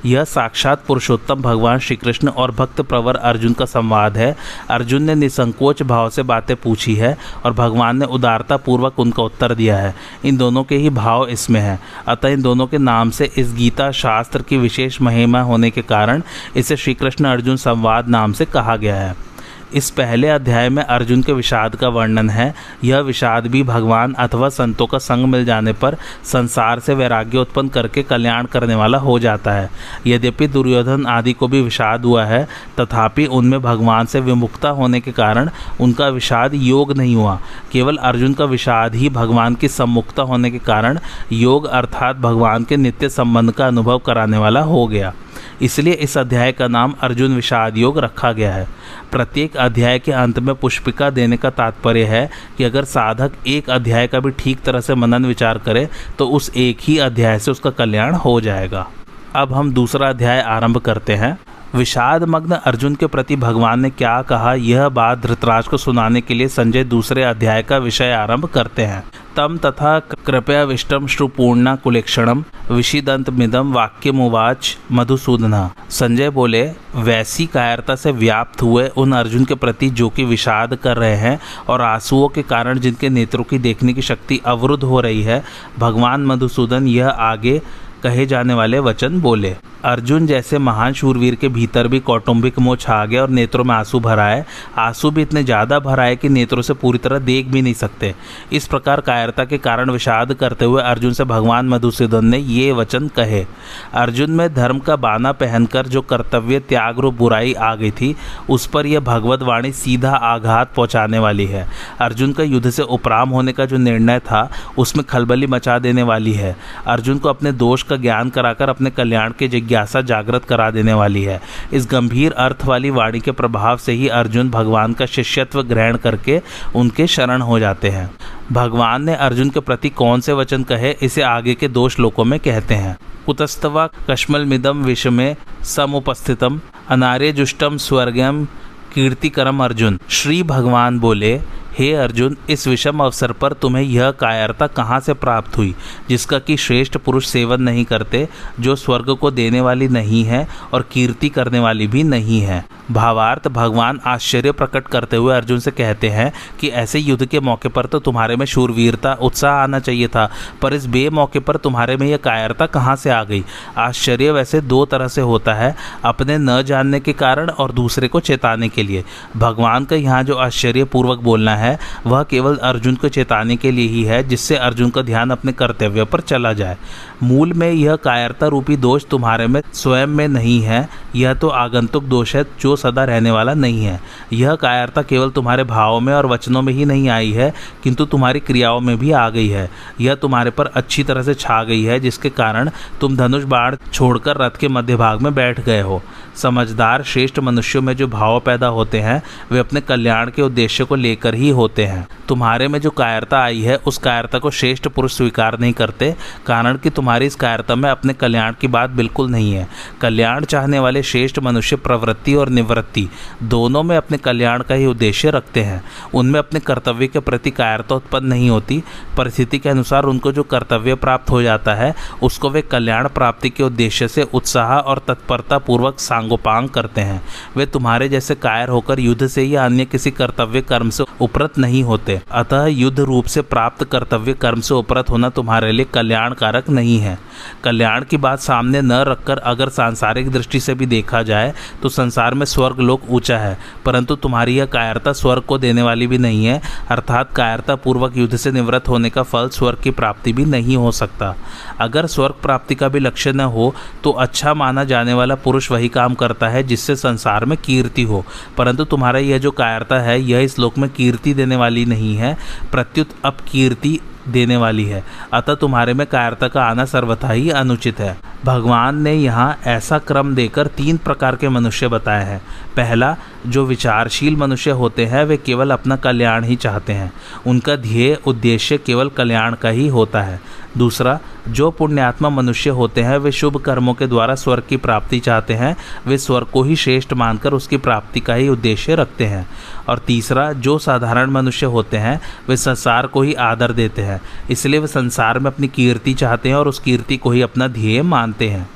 यह 0.05 0.23
साक्षात 0.23 0.83
पुरुषोत्तम 0.87 1.41
भगवान 1.41 1.79
श्री 1.79 1.95
कृष्ण 1.95 2.27
और 2.27 2.51
भक्त 2.51 2.81
प्रवर 2.81 3.15
अर्जुन 3.15 3.53
का 3.53 3.65
संवाद 3.65 4.17
है। 4.17 4.35
अर्जुन 4.69 5.03
ने 5.03 5.15
निसंकोच 5.15 5.81
भाव 5.83 6.09
से 6.09 6.23
बातें 6.23 6.55
पूछी 6.55 6.95
है 6.95 7.17
और 7.45 7.53
भगवान 7.53 7.97
ने 7.97 8.05
उदारता 8.05 8.57
पूर्वक 8.57 8.99
उनका 8.99 9.23
उत्तर 9.23 9.55
दिया 9.55 9.77
है। 9.77 9.95
इन 10.25 10.37
दोनों 10.37 10.63
के 10.63 10.75
ही 10.75 10.89
भाव 10.89 11.27
इसमें 11.27 11.61
है। 11.61 11.79
अतः 12.07 12.27
इन 12.27 12.41
दोनों 12.41 12.67
के 12.67 12.77
नाम 12.77 13.09
से 13.09 13.31
इस 13.37 13.53
गीता 13.53 13.91
शास्त्र 13.91 14.41
की 14.41 14.57
विशेष 14.57 15.01
महिमा 15.01 15.41
होने 15.41 15.69
के 15.71 15.81
कारण 15.81 16.21
इसे 16.55 16.77
श्री 16.77 16.93
कृष्ण 16.93 17.25
अर्जुन 17.25 17.55
संवाद 17.55 18.09
नाम 18.09 18.33
से 18.33 18.45
कहा 18.45 18.75
गया 18.75 18.95
है। 18.95 19.32
इस 19.73 19.89
पहले 19.89 20.27
अध्याय 20.27 20.69
में 20.69 20.83
अर्जुन 20.83 21.21
के 21.21 21.33
विषाद 21.33 21.75
का 21.75 21.87
वर्णन 21.87 22.29
है। 22.29 22.53
यह 22.83 22.99
विषाद 22.99 23.47
भी 23.47 23.63
भगवान 23.63 24.13
अथवा 24.13 24.49
संतों 24.49 24.87
का 24.87 24.97
संग 24.97 25.25
मिल 25.25 25.45
जाने 25.45 25.73
पर 25.73 25.95
संसार 26.23 26.79
से 26.79 26.93
वैराग्य 26.93 27.37
उत्पन्न 27.37 27.69
करके 27.69 28.03
कल्याण 28.03 28.45
करने 28.45 28.75
वाला 28.75 28.97
हो 28.97 29.19
जाता 29.19 29.51
है। 29.51 29.69
यद्यपि 30.07 30.47
दुर्योधन 30.47 31.05
आदि 31.05 31.33
को 31.33 31.47
भी 31.47 31.61
विषाद 31.61 32.05
हुआ 32.05 32.25
है, 32.25 32.47
तथापि 32.79 33.25
उनमें 33.25 33.61
भगवान 33.61 34.05
से 34.05 34.19
विमुक्ता 34.19 34.69
होने 34.69 34.99
के 34.99 35.11
कारण 35.11 35.49
उनका 35.81 36.07
विषाद 36.07 36.51
योग 36.53 36.97
नहीं 36.97 37.15
हुआ। 37.15 37.39
केवल 37.71 37.97
अर्जुन 37.97 38.33
का 38.33 38.45
विषाद 38.45 38.95
ही 38.95 39.09
भगवान 39.09 39.55
की 39.55 39.67
सम्मुखता 39.67 40.23
होने 40.23 40.51
के 40.51 40.59
कारण 40.59 40.99
योग 41.31 41.65
अर्थात 41.65 42.15
भगवान 42.15 42.63
के 42.63 42.77
नित्य 42.77 43.09
संबंध 43.09 43.51
का 43.51 43.67
अनुभव 43.67 43.99
कराने 43.99 44.37
वाला 44.37 44.61
हो 44.61 44.87
गया। 44.87 45.13
इसलिए 45.61 45.93
इस 45.93 46.17
अध्याय 46.17 46.51
का 46.51 46.67
नाम 46.67 46.93
अर्जुन 47.01 47.35
विषाद 47.35 47.77
योग 47.77 47.99
रखा 47.99 48.31
गया 48.31 48.53
है। 48.53 48.67
प्रत्येक 49.11 49.57
अध्याय 49.57 49.99
के 49.99 50.11
अंत 50.11 50.39
में 50.39 50.53
पुष्पिका 50.55 51.09
देने 51.09 51.37
का 51.37 51.49
तात्पर्य 51.49 52.03
है 52.05 52.29
कि 52.57 52.63
अगर 52.63 52.85
साधक 52.85 53.31
एक 53.47 53.69
अध्याय 53.69 54.07
का 54.07 54.19
भी 54.19 54.31
ठीक 54.31 54.61
तरह 54.61 54.81
से 54.81 54.95
मनन 54.95 55.25
विचार 55.25 55.57
करे 55.57 55.87
तो 56.19 56.27
उस 56.29 56.51
एक 56.57 56.77
ही 56.81 56.97
अध्याय 56.99 57.39
से 57.39 57.51
उसका 57.51 57.69
कल्याण 57.71 58.15
हो 58.15 58.39
जाएगा। 58.41 58.87
अब 59.35 59.53
हम 59.53 59.71
दूसरा 59.73 60.09
अध्याय 60.09 60.41
आरंभ 60.41 60.77
करते 60.77 61.15
हैं। 61.15 61.37
विषाद 61.75 62.23
मग्न 62.23 62.55
अर्जुन 62.55 62.95
के 62.95 63.07
प्रति 63.07 63.35
भगवान 63.35 63.79
ने 63.79 63.89
क्या 63.89 64.21
कहा? 64.21 64.53
यह 64.53 64.89
बात 64.89 65.21
धृतराज 65.21 65.67
को 65.67 65.77
सुनाने 65.77 66.21
के 66.21 66.33
लिए 66.33 66.47
संजय 66.47 66.83
दूसरे 66.83 67.23
अध्याय 67.23 67.63
का 67.63 67.77
विषय 67.77 68.11
आरंभ 68.11 68.45
करते 68.45 68.81
हैं। 68.81 69.03
तम 69.37 69.57
तथा 69.57 69.99
कृपया 69.99 70.63
विष्टम 70.63 71.07
श्रुपूर्णा 71.07 71.75
कुलेक्षणम 71.75 72.43
विषिदंत 72.71 73.29
मिदम 73.29 73.73
वाक्य 73.73 74.11
मुवाच 74.11 74.77
मधुसूदना। 74.91 75.69
संजय 75.89 76.29
बोले, 76.29 76.63
वैसी 76.95 77.45
कायरता 77.45 77.95
से 77.95 78.11
व्याप्त 78.11 78.61
हुए 78.61 78.87
उन 78.87 79.13
अर्जुन 79.13 79.45
के 79.45 79.55
प्रति 79.55 79.89
जो 79.89 80.09
कि 80.09 80.23
विषाद 80.23 80.75
कर 80.75 80.97
रहे 80.97 81.15
हैं 81.15 81.39
और 81.69 81.81
आंसुओं 81.81 82.29
के 82.29 82.41
कारण 82.43 82.79
जिनके 82.79 83.09
नेत्रों 83.09 83.43
की 83.43 83.59
देखने 83.59 83.93
की 83.93 84.01
शक्ति 84.01 84.41
अवरुद्ध 84.45 84.83
हो 84.83 85.01
रही 85.01 85.23
है, 85.23 85.43
भगवान 85.79 86.25
मधुसूदन 86.25 86.87
यह 86.87 87.09
आगे 87.09 87.61
कहे 88.03 88.25
जाने 88.25 88.53
वाले 88.53 88.79
वचन 88.79 89.21
बोले। 89.21 89.55
अर्जुन 89.85 90.27
जैसे 90.27 90.57
महान 90.57 90.93
शूरवीर 90.93 91.35
के 91.35 91.47
भीतर 91.47 91.87
भी 91.87 91.99
कौटुंबिक 91.99 92.59
मोह 92.59 92.75
छा 92.75 93.05
गया 93.05 93.21
और 93.21 93.29
नेत्रों 93.29 93.63
में 93.63 93.73
आँसू 93.75 93.99
भरा 93.99 94.25
है 94.25 94.45
आँसू 94.77 95.09
भी 95.11 95.21
इतने 95.21 95.43
ज़्यादा 95.43 95.79
भरा 95.79 96.03
है 96.03 96.15
कि 96.15 96.29
नेत्रों 96.29 96.61
से 96.61 96.73
पूरी 96.73 96.97
तरह 96.97 97.19
देख 97.19 97.47
भी 97.47 97.61
नहीं 97.61 97.73
सकते। 97.73 98.13
इस 98.53 98.67
प्रकार 98.67 99.01
कायरता 99.01 99.45
के 99.45 99.57
कारण 99.57 99.89
विषाद 99.91 100.33
करते 100.33 100.65
हुए 100.65 100.81
अर्जुन 100.81 101.13
से 101.13 101.23
भगवान 101.23 101.69
मधुसूदन 101.69 102.25
ने 102.25 102.37
ये 102.37 102.71
वचन 102.71 103.07
कहे, 103.07 103.45
अर्जुन, 103.93 104.31
में 104.31 104.53
धर्म 104.53 104.79
का 104.79 104.95
बाना 104.95 105.31
पहनकर 105.31 105.87
जो 105.87 106.01
कर्तव्य, 106.01 106.59
त्याग 106.59 106.99
रूप 106.99 107.13
बुराई 107.13 107.53
आ 107.53 107.73
गई 107.75 107.91
थी, 107.91 108.15
उस 108.49 108.65
पर 108.65 108.85
यह 108.85 108.99
भगवत 109.01 109.43
वाणी 109.43 109.71
सीधा 109.73 110.15
आघात 110.15 110.73
पहुँचाने 110.75 111.19
वाली 111.19 111.45
है। 111.45 111.67
अर्जुन 111.99 112.33
का 112.33 112.43
युद्ध 112.43 112.69
से 112.69 112.83
उपराम 112.83 113.29
होने 113.29 113.53
का 113.53 113.65
जो 113.65 113.77
निर्णय 113.77 114.19
था, 114.21 114.49
उसमें 114.77 115.05
खलबली 115.05 115.47
मचा 115.47 115.77
देने 115.79 116.03
वाली 116.03 116.33
है। 116.33 116.55
अर्जुन 116.87 117.17
को 117.17 117.29
अपने 117.29 117.51
दोष 117.51 117.83
का 117.83 117.95
ज्ञान 117.97 118.29
कराकर 118.29 118.69
अपने 118.69 118.89
कल्याण 118.89 119.33
के 119.39 119.47
जिज्ञासा 119.47 119.71
जागृत 120.01 120.45
करा 120.45 120.71
देने 120.71 120.93
वाली 120.93 121.23
है। 121.23 121.41
इस 121.73 121.87
गंभीर 121.91 122.31
अर्थ 122.31 122.65
वाली 122.65 122.89
वाणी 122.89 123.19
के 123.19 123.31
प्रभाव 123.31 123.77
से 123.77 123.91
ही 123.91 124.07
अर्जुन 124.07 124.49
भगवान 124.49 124.93
का 124.93 125.05
शिष्यत्व 125.05 125.63
ग्रहण 125.63 125.97
करके 125.97 126.41
उनके 126.75 127.07
शरण 127.07 127.41
हो 127.41 127.59
जाते 127.59 127.89
हैं। 127.89 128.11
भगवान 128.51 129.03
ने 129.03 129.15
अर्जुन 129.15 129.49
के 129.49 129.59
प्रति 129.59 129.89
कौन 129.89 130.21
से 130.21 130.33
वचन 130.33 130.63
कहे, 130.63 130.95
इसे 131.01 131.21
आगे 131.21 131.53
के 131.53 131.67
दो 131.67 131.89
श्लोकों 131.89 132.25
में 132.25 132.39
कहते 132.39 132.75
हैं। 132.75 132.97
कुतस्तवा 133.25 133.89
कश्मल 134.09 134.45
मिदम 134.45 134.83
विष 134.83 135.07
में 135.07 135.35
समुपस्थितम 135.63 136.61
अनार्य 136.89 137.31
जुष्टम 137.31 137.77
स्वर्गम 137.77 138.47
कीर्तिकरम 138.93 139.63
अर्जुन। 139.63 139.99
श्री 140.09 140.43
भगवान 140.43 140.99
बोले 140.99 141.41
हे 141.77 141.93
अर्जुन, 141.93 142.35
इस 142.49 142.67
विषम 142.67 142.99
अवसर 142.99 143.31
पर 143.31 143.53
तुम्हें 143.53 143.83
यह 143.83 144.11
कायरता 144.11 144.67
कहाँ 144.67 144.99
से 144.99 145.13
प्राप्त 145.13 145.57
हुई, 145.57 145.73
जिसका 146.09 146.39
कि 146.39 146.57
श्रेष्ठ 146.57 146.97
पुरुष 146.97 147.27
सेवन 147.27 147.61
नहीं 147.61 147.85
करते, 147.85 148.27
जो 148.59 148.75
स्वर्ग 148.75 149.15
को 149.15 149.31
देने 149.31 149.61
वाली 149.61 149.87
नहीं 149.87 150.23
है 150.23 150.47
और 150.73 150.87
कीर्ति 150.91 151.29
करने 151.29 151.59
वाली 151.59 151.87
भी 151.87 152.03
नहीं 152.03 152.41
है? 152.41 152.63
भावार्थ, 152.91 153.47
भगवान 153.47 153.99
आश्चर्य 154.05 154.51
प्रकट 154.51 154.87
करते 154.87 155.17
हुए 155.17 155.35
अर्जुन 155.35 155.59
से 155.59 155.71
कहते 155.71 156.09
हैं 156.09 156.31
कि 156.59 156.67
ऐसे 156.67 156.99
युद्ध 156.99 157.25
के 157.25 157.39
मौके 157.39 157.69
पर 157.69 157.85
तो 157.85 157.99
तुम्हारे 157.99 158.35
में 158.35 158.45
शूरवीरता, 158.45 159.13
उत्साह 159.13 159.53
आना 159.53 159.79
चाहिए 159.79 160.07
था, 160.07 160.29
पर 160.61 160.73
इस 160.73 160.85
बे 160.85 161.09
मौके 161.09 161.39
पर 161.39 161.57
तुम्हारे 161.57 161.97
में 161.97 162.07
यह 162.07 162.17
कायरता 162.17 162.65
कहाँ 162.65 162.95
से 162.95 163.09
आ 163.09 163.23
गई? 163.23 163.43
आश्चर्य 163.77 164.31
वैसे 164.31 164.61
दो 164.61 164.85
तरह 164.85 165.07
से 165.07 165.21
होता 165.21 165.53
है, 165.53 165.75
अपने 166.05 166.37
न 166.37 166.61
जानने 166.61 166.99
के 166.99 167.13
कारण 167.13 167.49
और 167.49 167.71
दूसरे 167.71 168.07
को 168.07 168.19
चेताने 168.19 168.69
के 168.69 168.83
लिए। 168.83 169.03
भगवान 169.37 169.85
का 169.85 169.95
यहाँ 169.95 170.23
जो 170.23 170.35
आश्चर्य 170.35 170.83
पूर्वक 170.83 171.19
बोलना 171.19 171.55
है 171.55 171.62
वह 172.05 172.23
केवल 172.23 172.55
अर्जुन 172.55 172.95
को 172.95 173.09
चेताने 173.09 173.55
के 173.55 173.71
लिए 173.71 173.87
ही 173.87 174.03
है, 174.03 174.21
जिससे 174.23 174.55
अर्जुन 174.55 174.89
का 174.89 175.01
ध्यान 175.01 175.29
अपने 175.29 175.51
कर्तव्य 175.51 176.03
पर 176.03 176.19
चला 176.19 176.53
जाए। 176.53 176.77
मूल 177.23 177.53
में 177.53 177.71
यह 177.71 177.95
कायरता 177.95 178.47
रूपी 178.47 178.77
दोष 178.77 179.05
तुम्हारे 179.05 179.47
में 179.47 179.61
स्वयं 179.73 180.07
में 180.07 180.27
नहीं 180.27 180.61
है, 180.61 180.87
यह 181.15 181.33
तो 181.33 181.47
आगंतुक 181.47 182.03
दोष 182.03 182.35
है 182.35 182.45
जो 182.61 182.75
सदा 182.75 183.03
रहने 183.03 183.31
वाला 183.31 183.53
नहीं 183.53 183.85
है। 183.85 183.99
यह 184.33 184.55
कायरता 184.55 185.01
केवल 185.01 185.29
तुम्हारे 185.29 185.63
भावों 185.63 185.99
में 185.99 186.13
और 186.13 186.25
वचनों 186.25 186.61
में 186.61 186.73
ही 186.73 186.85
नहीं 186.85 187.09
आई 187.09 187.31
है, 187.31 187.53
किंतु 187.83 188.05
तुम्हारी 188.05 188.39
क्रियाओं 188.39 188.79
में 188.79 188.97
भी 188.97 189.11
आ 189.11 189.29
गई 189.29 189.47
है। 189.47 189.69
यह 190.01 190.15
तुम्हारे 190.15 190.49
पर 190.49 190.65
अच्छी 190.65 191.03
तरह 191.03 191.23
से 191.23 191.33
छा 191.33 191.63
गई 191.63 191.83
है, 191.83 191.99
जिसके 191.99 192.29
कारण 192.29 192.69
तुम 193.01 193.17
धनुष 193.17 193.43
बाढ़ 193.43 193.75
छोड़कर 193.93 194.37
रथ 194.37 194.57
के 194.59 194.67
मध्य 194.67 194.95
भाग 194.95 195.21
में 195.21 195.33
बैठ 195.35 195.59
गए 195.59 195.81
हो। 195.81 196.01
समझदार, 196.35 197.03
श्रेष्ठ 197.03 197.39
मनुष्यों 197.39 197.81
में 197.81 197.95
जो 197.95 198.07
भाव 198.07 198.39
पैदा 198.39 198.67
होते 198.67 198.99
हैं, 198.99 199.23
वे 199.51 199.59
अपने 199.59 199.81
कल्याण 199.81 200.29
के 200.29 200.41
उद्देश्य 200.41 200.83
को 200.83 200.95
लेकर 200.95 201.33
ही 201.33 201.49
होते 201.49 201.85
हैं। 201.85 202.07
तुम्हारे 202.27 202.67
में 202.67 202.81
जो 202.81 202.89
कायरता 202.89 203.39
आई 203.39 203.61
है, 203.61 203.75
उस 203.75 203.97
कायरता 203.97 204.39
को 204.39 204.51
श्रेष्ठ 204.51 204.87
पुरुष 204.87 205.17
स्वीकार 205.17 205.59
नहीं 205.59 205.73
करते, 205.73 206.15
कारण 206.45 206.77
कि 206.77 206.89
तुम्हारी 206.89 207.25
इस 207.25 207.35
कायरता 207.35 207.75
में 207.75 207.89
अपने 207.89 208.13
कल्याण 208.13 208.53
की 208.61 208.67
बात 208.67 208.89
बिल्कुल 208.89 209.29
नहीं 209.29 209.53
है। 209.53 209.67
कल्याण 210.01 210.45
चाहने 210.45 210.79
वाले 210.79 211.03
श्रेष्ठ 211.03 211.39
मनुष्य 211.39 211.75
प्रवृत्ति 211.75 212.33
और 212.35 212.49
निवृत्ति, 212.49 213.09
दोनों 213.43 213.83
में 213.83 213.97
अपने 213.97 214.17
कल्याण 214.17 214.61
का 214.61 214.75
ही 214.75 214.85
उद्देश्य 214.85 215.29
रखते 215.29 215.61
हैं। 215.61 215.83
उनमें 216.13 216.39
अपने 216.39 216.59
कर्तव्य 216.59 217.07
के 217.07 217.19
प्रति 217.19 217.51
कायरता 217.51 217.95
उत्पन्न 217.95 218.27
नहीं 218.27 218.49
होती, 218.49 218.83
परिस्थिति 219.17 219.59
के 219.59 219.69
अनुसार 219.69 220.03
उनको 220.03 220.31
जो 220.31 220.43
कर्तव्य 220.43 220.95
प्राप्त 220.95 221.29
हो 221.29 221.41
जाता 221.41 221.73
है, 221.73 221.95
उसको 222.23 222.49
वे 222.49 222.61
कल्याण 222.61 223.07
प्राप्ति 223.07 223.49
के 223.49 223.63
उद्देश्य 223.63 224.07
से 224.07 224.23
उत्साह 224.23 224.77
और 224.77 225.01
तत्परता 225.07 225.57
पूर्वक 225.57 225.99
सांगोपांग 226.23 226.67
करते 226.69 227.01
हैं। 227.01 227.21
वे 227.57 227.65
तुम्हारे 227.65 228.07
जैसे 228.09 228.35
कायर 228.35 228.69
होकर 228.69 228.99
युद्ध 228.99 229.27
से 229.27 229.43
या 229.43 229.65
अन्य 229.65 229.85
किसी 229.85 230.11
कर्तव्य 230.11 230.61
कर्म 230.63 230.89
से 230.89 231.03
उपरत 231.21 231.57
नहीं 231.57 231.83
होते। 231.83 232.19
अतः 232.31 232.65
युद्ध 232.65 232.99
रूप 233.01 233.25
से 233.25 233.41
प्राप्त 233.43 233.83
कर्तव्य 233.85 234.33
कर्म 234.33 234.61
से 234.61 234.73
उपरत 234.73 235.09
होना 235.09 235.29
तुम्हारे 235.29 235.71
लिए 235.71 235.85
कल्याणकारक 235.93 236.69
नहीं 236.69 236.97
है। 236.99 237.17
कल्याण 237.63 238.03
की 238.03 238.17
बात 238.17 238.39
सामने 238.39 238.81
न 238.81 239.01
रखकर 239.03 239.37
अगर 239.43 239.69
सांसारिक 239.71 240.31
दृष्टि 240.31 240.59
से 240.59 240.73
भी 240.73 240.85
देखा 240.85 241.21
जाए 241.23 241.53
तो 241.81 241.89
संसार 241.89 242.33
में 242.33 242.45
स्वर्ग 242.45 242.79
लोक 242.81 243.09
ऊँचा 243.09 243.37
है, 243.37 243.57
परंतु 243.85 244.15
तुम्हारी 244.17 244.57
यह 244.57 244.65
कायरता 244.67 245.13
स्वर्ग 245.13 245.43
को 245.43 245.57
देने 245.57 245.81
वाली 245.81 246.07
भी 246.07 246.17
नहीं 246.17 246.45
है, 246.45 246.61
अर्थात 246.89 247.33
कायरता 247.35 247.75
पूर्वक 247.77 248.17
युद्ध 248.17 248.35
से 248.37 248.51
निवृत्त 248.51 248.89
होने 248.89 249.09
का 249.09 249.23
फल 249.23 249.49
स्वर्ग 249.49 249.81
की 249.83 249.91
प्राप्ति 249.91 250.33
भी 250.33 250.45
नहीं 250.47 250.77
हो 250.77 250.91
सकता। 250.93 251.35
अगर 251.79 252.07
स्वर्ग 252.07 252.35
प्राप्ति 252.41 252.75
का 252.75 252.87
भी 252.87 252.99
लक्ष्य 252.99 253.31
न 253.31 253.39
हो 253.49 253.73
तो 254.03 254.11
अच्छा 254.13 254.53
माना 254.53 254.83
जाने 254.83 255.13
वाला 255.13 255.35
पुरुष 255.35 255.71
वही 255.71 255.87
काम 255.89 256.12
करता 256.13 256.49
है 256.49 256.63
जिससे 256.63 256.95
संसार 256.95 257.45
में 257.45 257.57
कीर्ति 257.57 258.03
हो। 258.03 258.25
परंतु 258.57 258.83
तुम्हारा 258.83 259.19
यह 259.19 259.37
जो 259.37 259.51
कायरता 259.51 259.99
है, 259.99 260.21
यह 260.21 260.39
इस 260.39 260.59
लोक 260.59 260.77
में 260.77 260.89
कीर्ति 260.89 261.33
देने 261.33 261.55
वाली 261.55 261.85
नहीं 261.85 262.15
है, 262.15 262.37
प्रत्युत 262.71 263.09
अपकीर्ति 263.25 263.99
देने 264.27 264.57
वाली 264.57 264.85
है। 264.85 265.03
अतः 265.33 265.55
तुम्हारे 265.55 265.93
में 265.93 266.07
कायरता 266.07 266.47
का 266.47 266.63
आना 266.63 266.85
सर्वथा 266.85 267.31
ही 267.31 267.49
अनुचित 267.49 267.99
है। 267.99 268.17
भगवान 268.45 269.01
ने 269.01 269.13
यहाँ 269.13 269.59
ऐसा 269.65 269.97
क्रम 269.97 270.35
देकर 270.35 270.67
तीन 270.67 270.97
प्रकार 270.97 271.35
के 271.35 271.49
मनुष्य 271.49 271.87
बताए 271.87 272.25
हैं। 272.25 272.41
पहला, 272.75 273.17
जो 273.47 273.65
विचारशील 273.65 274.35
मनुष्य 274.35 274.71
होते 274.71 275.05
हैं, 275.05 275.23
वे 275.23 275.37
केवल 275.37 275.71
अपना 275.71 275.95
कल्याण 275.95 276.43
ही 276.43 276.55
चाहते 276.55 276.93
हैं। 276.93 277.13
उनका 277.47 277.75
ध्येय 277.75 278.17
उद्देश्य 278.27 278.77
केवल 278.77 279.09
कल्याण 279.09 279.55
का 279.55 279.69
ही 279.69 279.87
होता 279.87 280.21
है। 280.21 280.41
दूसरा, 280.77 281.19
जो 281.49 281.71
पुण्यात्मा 281.71 282.29
मनुष्य 282.29 282.69
होते 282.69 283.01
हैं, 283.01 283.17
वे 283.17 283.31
शुभ 283.31 283.57
कर्मों 283.57 283.93
के 283.93 284.07
द्वारा 284.07 284.35
स्वर्ग 284.35 284.63
की 284.69 284.77
प्राप्ति 284.77 285.19
चाहते 285.19 285.53
हैं। 285.53 285.77
वे 286.07 286.17
स्वर्ग 286.17 286.47
को 286.47 286.63
ही 286.63 286.75
श्रेष्ठ 286.75 287.13
मानकर 287.13 287.53
उसकी 287.53 287.77
प्राप्ति 287.77 288.19
का 288.19 288.33
ही 288.33 288.49
उद्देश्य 288.49 288.95
रखते 288.95 289.25
हैं। 289.25 289.49
और 289.89 289.99
तीसरा, 289.99 290.53
जो 290.53 290.79
साधारण 290.79 291.29
मनुष्य 291.31 291.65
होते 291.65 291.97
हैं, 291.97 292.21
वे 292.49 292.57
संसार 292.57 293.07
को 293.07 293.21
ही 293.21 293.33
आदर 293.33 293.71
देते 293.71 294.01
हैं। 294.01 294.21
इसलिए 294.49 294.79
वे 294.79 294.87
संसार 294.87 295.39
में 295.39 295.51
अपनी 295.51 295.67
कीर्ति 295.67 296.13
चाहते 296.13 296.49
हैं 296.49 296.55
और 296.55 296.67
उस 296.67 296.79
कीर्ति 296.79 297.17
को 297.17 297.31
ही 297.31 297.41
अपना 297.41 297.67
ध्येय 297.67 298.01
मानते 298.01 298.49
हैं। 298.49 298.69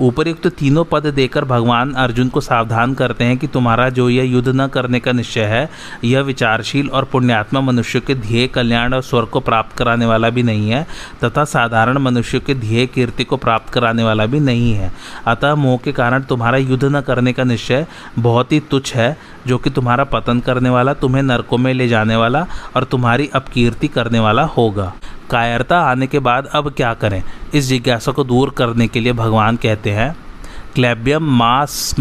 उपरयुक्त 0.00 0.46
तीनों 0.46 0.84
पद 0.84 1.06
देकर 1.06 1.44
भगवान 1.44 1.92
अर्जुन 1.92 2.28
को 2.28 2.40
सावधान 2.40 2.94
करते 2.94 3.24
हैं 3.24 3.36
कि 3.38 3.46
तुम्हारा 3.46 3.88
जो 3.88 4.08
यह 4.08 4.24
युद्ध 4.24 4.48
न 4.48 4.66
करने 4.66 5.00
का 5.00 5.12
निश्चय 5.12 5.40
है, 5.40 5.68
यह 6.04 6.20
विचारशील 6.20 6.88
और 6.88 7.04
पुण्यात्मा 7.04 7.60
मनुष्य 7.60 8.00
के 8.00 8.14
ध्येय 8.14 8.46
कल्याण 8.46 8.94
और 8.94 9.02
स्वर 9.02 9.24
को 9.24 9.40
प्राप्त 9.40 9.76
कराने 9.76 10.06
वाला 10.06 10.30
भी 10.30 10.42
नहीं 10.42 10.70
है, 10.70 10.86
तथा 11.24 11.44
साधारण 11.44 11.98
मनुष्य 11.98 12.40
के 12.40 12.54
ध्येय 12.54 12.86
कीर्ति 12.86 13.24
को 13.24 13.36
प्राप्त 13.36 13.72
कराने 13.72 14.02
वाला 14.02 14.26
भी 14.26 14.40
नहीं 14.40 14.72
है। 14.72 14.92
अतः 15.26 15.54
मोह 15.54 15.78
के 15.84 15.92
कारण 15.92 16.22
तुम्हारा 16.22 16.58
युद्ध 16.58 16.84
न 16.84 17.00
करने 17.00 17.32
का 17.32 17.44
निश्चय 17.44 17.86
बहुत 18.18 18.52
ही 18.52 18.60
तुच्छ 18.60 18.94
है 18.94 19.16
जो 19.46 19.58
कि 19.58 19.70
तुम्हारा 19.70 20.04
पतन 20.04 20.40
करने 20.40 20.70
वाला, 20.70 20.94
तुम्हें 20.94 21.22
नरकों 21.22 21.58
में 21.58 21.72
ले 21.74 21.88
जाने 21.88 22.16
वाला 22.16 22.46
और 22.76 22.84
तुम्हारी 22.84 23.30
अपकीर्ति 23.34 23.88
करने 23.88 24.18
वाला 24.18 24.42
होगा। 24.48 24.92
कायरता 25.30 25.78
आने 25.80 26.06
के 26.06 26.18
बाद 26.18 26.46
अब 26.46 26.72
क्या 26.72 26.92
करें? 26.94 27.22
इस 27.54 27.64
जिज्ञासा 27.64 28.12
को 28.12 28.24
दूर 28.24 28.50
करने 28.50 28.88
के 28.88 29.00
लिए 29.00 29.12
भगवान 29.12 29.56
कहते 29.56 29.90
हैं, 29.90 30.14
क्लैब्यम 30.74 31.30
मास 31.38 31.94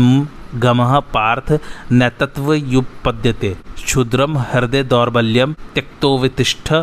गमह 0.56 1.00
पार्थ 1.00 1.52
नैतत्व 1.92 2.54
युपद्यते 2.54 3.56
क्षुद्रम 3.76 4.38
हृदय 4.38 4.84
दौर्बल्यम 4.84 5.54
त्यक्तो 5.74 6.18
वितिष्ठ 6.18 6.74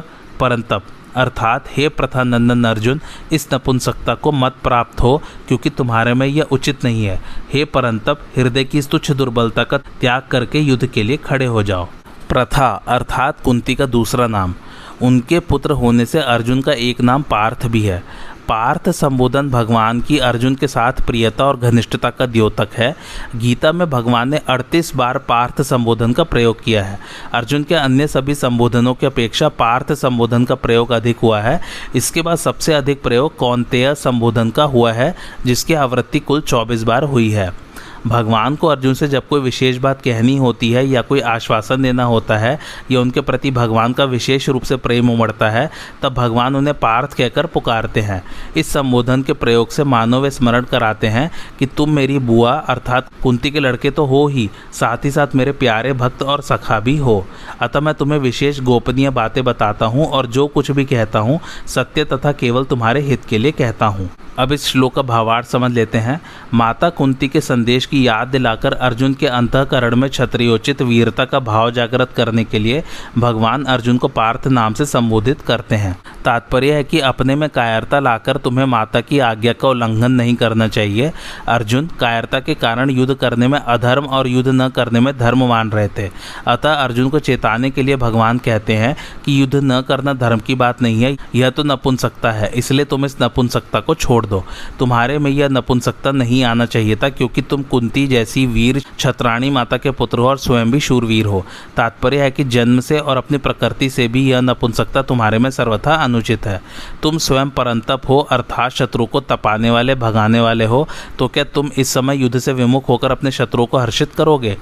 परंतप 0.41 0.83
अर्थात, 1.17 1.65
हे 1.77 1.89
प्रथा 1.89 2.23
नंदन 2.23 2.65
अर्जुन, 2.65 3.01
इस 3.33 3.49
नपुंसकता 3.55 4.15
को 4.15 4.33
मत 4.33 4.57
प्राप्त 4.63 5.01
हो, 5.01 5.23
क्योंकि 5.49 5.71
तुम्हारे 5.71 6.15
में 6.15 6.27
यह 6.27 6.43
उचित 6.43 6.85
नहीं 6.85 7.05
है। 7.05 7.23
हे 7.53 7.65
परंतप, 7.65 8.21
हृदय 8.37 8.65
की 8.65 8.83
तुच्छ 8.83 9.11
दुर्बलता 9.11 9.65
का 9.65 9.79
त्याग 9.79 10.23
करके 10.31 10.59
युद्ध 10.59 10.87
के 10.87 11.03
लिए 11.03 11.17
खड़े 11.17 11.47
हो 11.47 11.63
जाओ। 11.63 11.89
प्रथा, 12.29 12.85
अर्थात 12.89 13.41
कुंती 13.41 13.75
का 13.75 13.87
दूसरा 13.87 14.27
नाम। 14.27 14.55
उनके 15.03 15.41
पुत्र 15.41 15.71
होने 15.71 16.07
से 16.07 16.19
अर्जुन 16.19 16.61
का 16.61 16.73
एक 16.73 17.01
नाम 17.01 17.23
पार्थ 17.23 17.67
भी 17.67 17.83
है। 17.83 18.05
पार्थ 18.49 18.91
संबोधन 18.91 19.51
भगवान 19.51 20.01
की 20.01 20.19
अर्जुन 20.19 20.55
के 20.55 20.69
साथ 20.69 20.93
प्रियता 20.93 21.45
और 21.45 21.57
घनिष्ठता 21.57 22.11
का 22.11 22.27
द्योतक 22.27 22.69
है। 22.75 22.97
गीता 23.37 23.73
में 23.73 23.91
भगवान 23.91 24.29
ने 24.29 24.41
38 24.49 24.97
बार 24.97 25.19
पार्थ 25.19 25.63
संबोधन 25.63 26.13
का 26.13 26.25
प्रयोग 26.25 26.63
किया 26.63 26.85
है। 26.85 26.99
अर्जुन 27.35 27.63
के 27.63 27.75
अन्य 27.75 28.07
सभी 28.07 28.35
संबोधनों 28.35 28.95
की 28.95 29.07
अपेक्षा 29.07 29.49
पार्थ 29.49 29.93
संबोधन 29.93 30.45
का 30.45 30.55
प्रयोग 30.55 30.93
अधिक 30.93 31.19
हुआ 31.19 31.41
है। 31.41 31.61
इसके 31.95 32.23
बाद 32.23 32.39
सबसे 32.39 32.75
अधिक 32.75 33.03
प्रयोग 33.03 33.37
कौनतेय 33.37 33.95
संबोधन 33.95 34.51
का 34.51 34.65
हुआ 34.65 34.93
है, 34.93 35.15
जिसकी 35.47 35.75
आवृत्ति 35.75 36.19
कुल 36.19 36.41
24 36.41 36.83
बार 36.83 37.03
हुई 37.03 37.31
है। 37.31 37.68
भगवान 38.07 38.57
को 38.57 38.67
अर्जुन 38.67 38.95
से 38.95 39.09
जब 39.09 39.27
कोई 39.29 39.41
विशेष 39.41 39.77
बात 39.77 40.03
कहनी 40.03 40.37
होती 40.37 40.71
है 40.73 40.87
या 40.87 41.03
कोई 41.03 41.21
आश्वासन 41.21 41.83
देना 41.83 42.05
होता 42.05 42.37
है 42.39 42.59
या 42.91 43.01
उनके 43.01 43.21
प्रति 43.21 43.51
भगवान 43.51 43.93
का 43.93 44.05
विशेष 44.05 44.49
रूप 44.49 44.63
से 44.63 44.77
प्रेम 44.77 45.11
उमड़ता 45.11 45.49
है, 45.51 45.71
तब 46.03 46.15
भगवान 46.15 46.57
उन्हें 46.57 46.75
पार्थ 46.79 47.15
कहकर 47.15 47.47
पुकारते 47.47 48.01
हैं। 48.01 48.23
इस 48.57 48.69
संबोधन 48.69 49.23
के 49.23 49.33
प्रयोग 49.33 49.71
से 49.71 49.85
मानव 49.85 50.23
वे 50.23 50.31
स्मरण 50.31 50.65
कराते 50.65 51.07
हैं 51.07 51.31
कि 51.59 51.67
तुम 51.67 51.91
मेरी 51.91 52.19
बुआ, 52.21 52.53
अर्थात 52.53 53.11
कुंती 53.23 53.51
के 53.51 53.61
लड़के 53.61 53.91
तो 53.91 54.05
हो 54.05 54.27
ही, 54.27 54.49
साथ 54.73 55.05
ही 55.05 55.11
साथ 55.11 55.35
मेरे 55.35 55.53
प्यारे 55.55 55.93
भक्त 55.95 56.23
और 56.23 56.43
सखा 56.43 56.81
भी 56.81 56.97
हो। 56.97 57.25
अतः 57.61 57.81
मैं 57.81 57.95
तुम्हें 57.95 58.19
विशेष 58.19 58.61
गोपनीय 58.61 59.11
बातें 59.11 59.43
बताता 59.45 59.87
हूँ 59.87 60.07
और 60.07 60.27
जो 60.29 60.47
कुछ 60.47 60.71
भी 60.71 60.85
कहता 60.85 61.19
हूँ, 61.19 61.41
सत्य 61.67 62.05
तथा 62.05 62.33
केवल 62.35 62.65
तुम्हारे 62.65 63.01
हित 63.01 63.25
के 63.25 63.39
लिए 63.39 63.53
कहता 63.53 63.87
हूँ। 63.87 64.09
अब 64.39 64.53
इस 64.53 64.67
श्लोक 64.67 64.95
का 64.95 65.03
भावार्थ 65.03 65.47
समझ 65.47 65.71
लेते 65.73 65.99
हैं। 65.99 66.21
माता 66.55 66.89
कुंती 66.91 67.29
के 67.29 67.41
संदेश 67.41 67.87
की 67.87 68.07
याद 68.07 68.29
दिलाकर 68.29 68.73
अर्जुन 68.73 69.15
के 69.15 69.27
अंतकरण 69.29 69.97
में 69.97 70.09
क्षत्रियोचित 70.11 70.83
वीरता 70.83 71.25
का 71.25 71.41
भाव 71.41 71.71
जागृत 71.71 72.13
करने 72.13 72.45
के 72.45 72.59
लिए 72.59 72.83
भगवान 73.19 73.65
अर्जुन 73.67 73.99
को 73.99 74.09
पार्थ 74.11 74.47
नाम 74.49 74.75
से 74.75 74.87
संबोधित 74.87 75.41
करते 75.41 75.77
हैं। 75.77 75.97
तात्पर्य 76.25 76.73
है 76.73 76.85
कि 76.85 77.01
अपने 77.01 77.35
में 77.35 77.49
कायरता 77.49 77.99
लाकर 78.01 78.37
तुम्हें 78.37 78.65
माता 78.67 79.01
की 79.01 79.19
आज्ञा 79.21 79.53
का 79.53 79.69
उल्लंघन 79.69 80.13
नहीं 80.13 80.35
करना 80.35 80.69
चाहिए। 80.69 81.13
अर्जुन 81.49 81.87
कायरता 82.01 82.41
के 82.41 82.55
कारण 82.57 82.91
युद्ध 82.91 83.15
करने 83.15 83.49
में 83.49 83.59
अधर्म 83.59 84.05
और 84.07 84.29
युद्ध 84.29 84.49
न 84.51 84.69
करने 84.69 85.01
में 85.01 85.17
धर्म 85.19 85.47
मान 85.49 85.71
रहे 85.71 85.89
थे 85.89 86.09
अतः 86.47 86.75
अर्जुन 86.75 87.09
को 87.09 87.19
चेताने 87.21 87.71
के 87.71 87.83
लिए 87.83 87.97
भगवान 87.99 88.39
कहते 88.39 88.77
हैं 88.77 88.95
कि 89.25 89.41
युद्ध 89.41 89.55
न 89.55 89.81
करना 89.81 90.13
धर्म 90.15 90.41
की 90.41 90.55
बात 90.55 90.83
नहीं 90.83 91.03
है, 91.03 91.17
यह 91.35 91.51
तो 91.51 91.63
नपुंसकता 91.65 92.33
है, 92.33 92.51
इसलिए 92.51 92.85
तुम 92.85 93.05
इस 93.05 93.17
नपुंसकता 93.23 93.81
को 93.81 93.95
छोड़ 93.95 94.25
दो। 94.29 94.45
तुम्हारे 94.79 95.19
में 95.19 95.31
यह 95.31 95.49
नपुंसकता 95.49 96.13
नहीं 96.13 96.43
आना 96.45 96.67
चाहिए 96.67 96.97
था, 96.97 97.09
क्योंकि 97.09 97.43
तुम 97.43 97.63
कुंती 97.65 98.07
जैसी 98.07 98.47
वीर 98.47 98.83
छत्राणी 98.99 99.51
माता 99.51 99.77
के 99.77 99.91
पुत्र 99.93 100.19
हो 100.19 100.29
और 100.29 100.39
स्वयं 100.39 100.71
भी 100.71 100.81
शूरवीर 100.81 101.27
हो। 101.27 101.45
तात्पर्य 101.77 102.23
है 102.23 102.31
कि 102.31 102.45
जन्म 102.47 102.81
से 102.81 102.99
और 102.99 103.17
अपनी 103.17 103.39
प्रकृति 103.39 103.91
से 103.91 104.09
भी 104.09 104.29
यह 104.31 104.41
नपुंसकता 104.41 105.03
तुम्हारे 105.05 105.39
में 105.39 105.51
सर्वथा 105.51 105.95
अनुचित 105.95 106.47
है। 106.47 106.61
तुम 107.03 107.19
स्वयं 107.19 107.51
परंतप 107.51 108.03
हो, 108.09 108.19
अर्थात 108.21 108.73
शत्रु 108.73 109.07
को 109.07 109.21
तपाने 109.23 109.71
वाले, 109.71 109.95
भगाने 109.97 110.41
वाले 110.41 110.65
हो 110.65 110.87
तो 111.19 111.29
क्या 111.29 111.45
तुम 111.45 111.71
इस 111.77 111.89
समय 111.89 112.17
युद्ध 112.17 112.39
से 112.39 112.53
विमुख 112.53 112.89
होकर 112.89 113.11
अपने 113.11 113.31
शत्रुओं 113.31 113.67
को 113.67 113.79
हर्षित 113.79 114.13
करोगे? 114.15 114.57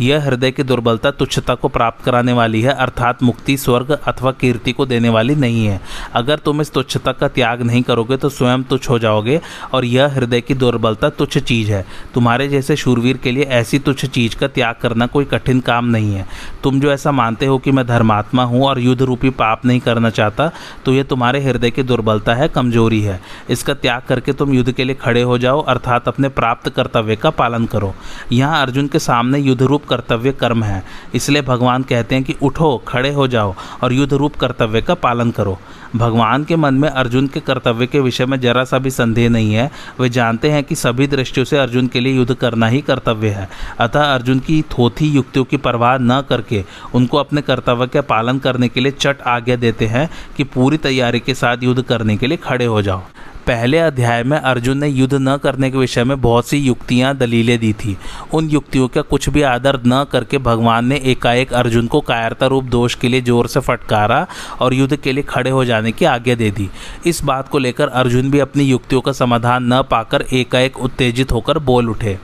यह 0.00 0.24
हृदय 0.24 0.50
की 0.50 0.62
दुर्बलता 0.62 1.10
तुच्छता 1.10 1.54
को 1.54 1.68
प्राप्त 1.68 2.04
कराने 2.04 2.32
वाली 2.32 2.60
है, 2.62 2.72
अर्थात 2.72 3.22
मुक्ति, 3.22 3.56
स्वर्ग 3.56 3.90
अथवा 3.92 4.32
कीर्ति 4.32 4.72
को 4.72 4.86
देने 4.86 5.08
वाली 5.08 5.34
नहीं 5.36 5.64
है। 5.66 5.80
अगर 6.14 6.38
तुम 6.38 6.60
इस 6.60 6.72
तुच्छता 6.72 7.12
का 7.12 7.28
त्याग 7.28 7.62
नहीं 7.62 7.82
करोगे 7.82 8.16
तो 8.16 8.28
स्वयं 8.28 8.62
तुच्छ 8.62 8.88
हो 8.90 8.98
जाओगे 8.98 9.40
और 9.74 9.84
यह 9.84 10.14
हृदय 10.14 10.40
की 10.40 10.54
दुर्बलता 10.54 11.08
तुच्छ 11.10 11.38
चीज़ 11.38 11.72
है। 11.72 11.84
तुम्हारे 12.14 12.48
जैसे 12.48 12.76
शूरवीर 12.76 13.16
के 13.16 13.30
लिए 13.30 13.44
ऐसी 13.52 13.78
तुच्छ 13.78 14.04
चीज़ 14.06 14.36
का 14.36 14.48
त्याग 14.48 14.74
करना 14.82 15.06
कोई 15.06 15.24
कठिन 15.24 15.60
काम 15.60 15.86
नहीं 15.86 16.14
है। 16.14 16.26
तुम 16.62 16.80
जो 16.80 16.92
ऐसा 16.92 17.12
मानते 17.12 17.46
हो 17.46 17.58
कि 17.58 17.70
मैं 17.70 17.86
धर्मात्मा 17.86 18.44
हूँ 18.44 18.64
और 18.64 18.78
युद्ध 18.80 19.02
रूपी 19.02 19.30
पाप 19.32 19.64
नहीं 19.66 19.80
करना 19.80 20.10
चाहता 20.10 20.50
तो 20.84 20.92
यह 20.92 21.02
तुम्हारे 21.04 21.40
हृदय 21.40 21.70
की 21.70 21.82
दुर्बलता 21.82 22.34
है, 22.34 22.48
कमज़ोरी 22.48 23.00
है। 23.00 23.20
इसका 23.50 23.74
त्याग 23.74 24.02
करके 24.08 24.32
तुम 24.32 24.52
युद्ध 24.52 24.72
के 24.72 24.84
लिए 24.84 24.96
खड़े 24.96 25.22
हो 25.22 25.38
जाओ, 25.38 25.60
अर्थात 25.62 26.08
अपने 26.08 26.28
प्राप्त 26.30 26.68
कर्तव्य 26.68 27.16
का 27.16 27.30
पालन 27.32 27.66
करो। 27.66 27.94
यहाँ 28.32 28.62
अर्जुन 28.62 28.86
के 28.86 28.98
सामने 29.00 29.38
युद्ध 29.40 29.62
रूप 29.62 29.84
कर्तव्य 29.90 30.32
कर्म 30.32 30.64
है। 30.64 30.82
इसलिए 31.14 31.42
भगवान 31.42 31.82
कहते 31.82 32.14
हैं 32.14 32.24
कि 32.24 32.34
उठो, 32.42 32.76
खड़े 32.88 33.12
हो 33.12 33.26
जाओ 33.28 33.54
और 33.82 33.92
युद्ध 33.92 34.12
रूप 34.12 34.36
कर्तव्य 34.36 34.82
का 34.82 34.94
पालन 34.94 35.30
करो। 35.30 35.58
भगवान 35.96 36.44
के 36.44 36.56
मन 36.56 36.74
में 36.74 36.88
अर्जुन 36.88 37.26
के 37.26 37.40
कर्तव्य 37.40 37.86
के 37.86 38.00
विषय 38.00 38.26
में 38.26 38.38
जरा 38.40 38.64
सा 38.64 38.78
भी 38.78 38.90
संदेह 38.90 39.28
नहीं 39.28 39.54
है। 39.54 39.70
वे 40.00 40.08
जानते 40.08 40.50
हैं 40.50 40.62
कि 40.64 40.74
सभी 40.74 41.06
दृष्टियों 41.06 41.44
से 41.44 41.58
अर्जुन 41.58 41.86
के 41.86 42.00
लिए 42.00 42.16
युद्ध 42.16 42.34
करना 42.34 42.66
ही 42.66 42.80
कर्तव्य 42.80 43.28
है। 43.28 43.48
अतः 43.78 44.04
अर्जुन 44.04 44.38
की 44.38 44.62
थोथी 44.70 45.08
युक्तियों 45.08 45.44
की 45.44 45.56
परवाह 45.56 45.96
न 45.98 46.22
करके 46.28 46.64
उनको 46.94 47.16
अपने 47.16 47.42
कर्तव्य 47.42 47.86
का 47.86 48.00
पालन 48.00 48.38
करने 48.38 48.68
के 48.68 48.80
लिए 48.80 48.92
चट 48.92 49.22
आज्ञा 49.26 49.56
देते 49.56 49.86
हैं 49.86 50.08
कि 50.36 50.44
पूरी 50.44 50.76
तैयारी 50.76 51.20
के 51.20 51.34
साथ 51.34 51.62
युद्ध 51.62 51.82
करने 51.82 52.16
के 52.16 52.26
लिए 52.26 52.36
खड़े 52.36 52.64
हो 52.64 52.82
जाओ। 52.82 53.02
पहले 53.48 53.78
अध्याय 53.78 54.22
में 54.22 54.36
अर्जुन 54.36 54.78
ने 54.78 54.88
युद्ध 54.88 55.14
न 55.14 55.36
करने 55.36 55.70
के 55.70 55.78
विषय 55.78 56.04
में 56.04 56.20
बहुत 56.20 56.46
सी 56.46 56.56
युक्तियाँ, 56.58 57.14
दलीलें 57.16 57.58
दी 57.58 57.72
थी। 57.72 57.96
उन 58.34 58.48
युक्तियों 58.48 58.88
का 58.88 59.02
कुछ 59.02 59.28
भी 59.28 59.42
आदर 59.42 59.80
न 59.86 60.04
करके 60.12 60.38
भगवान 60.38 60.86
ने 60.86 60.96
एकाएक 61.04 61.52
अर्जुन 61.52 61.86
को 61.86 62.00
कायरता 62.00 62.46
रूप 62.46 62.64
दोष 62.64 62.94
के 62.94 63.08
लिए 63.08 63.20
ज़ोर 63.20 63.46
से 63.48 63.60
फटकारा 63.60 64.26
और 64.60 64.74
युद्ध 64.74 64.96
के 64.96 65.12
लिए 65.12 65.22
खड़े 65.22 65.50
हो 65.50 65.64
जाने 65.64 65.92
की 65.92 66.04
आज्ञा 66.04 66.34
दे 66.34 66.50
दी। 66.50 66.68
इस 67.06 67.22
बात 67.24 67.48
को 67.48 67.58
लेकर 67.58 67.88
अर्जुन 67.88 68.30
भी 68.30 68.38
अपनी 68.38 68.64
युक्तियों 68.64 69.00
का 69.00 69.12
समाधान 69.12 69.72
न 69.72 69.82
पाकर 69.82 70.24
एकाएक 70.32 70.78
उत्तेजित 70.78 71.32
होकर 71.32 71.58
बोल 71.60 71.88
उठे। 71.90 72.18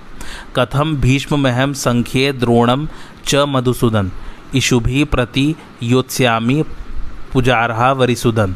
कथम 0.56 0.94
भीष्म 0.96 1.38
महम 1.40 1.72
संख्ये 1.72 2.32
द्रोणम 2.34 2.86
च 3.26 3.44
मधुसूदन। 3.48 4.10
इशुभी 4.54 5.04
प्रति 5.04 5.54
योत्स्यामी 5.82 6.62
पुजारहा 7.32 7.92
वरिसुदन। 7.92 8.54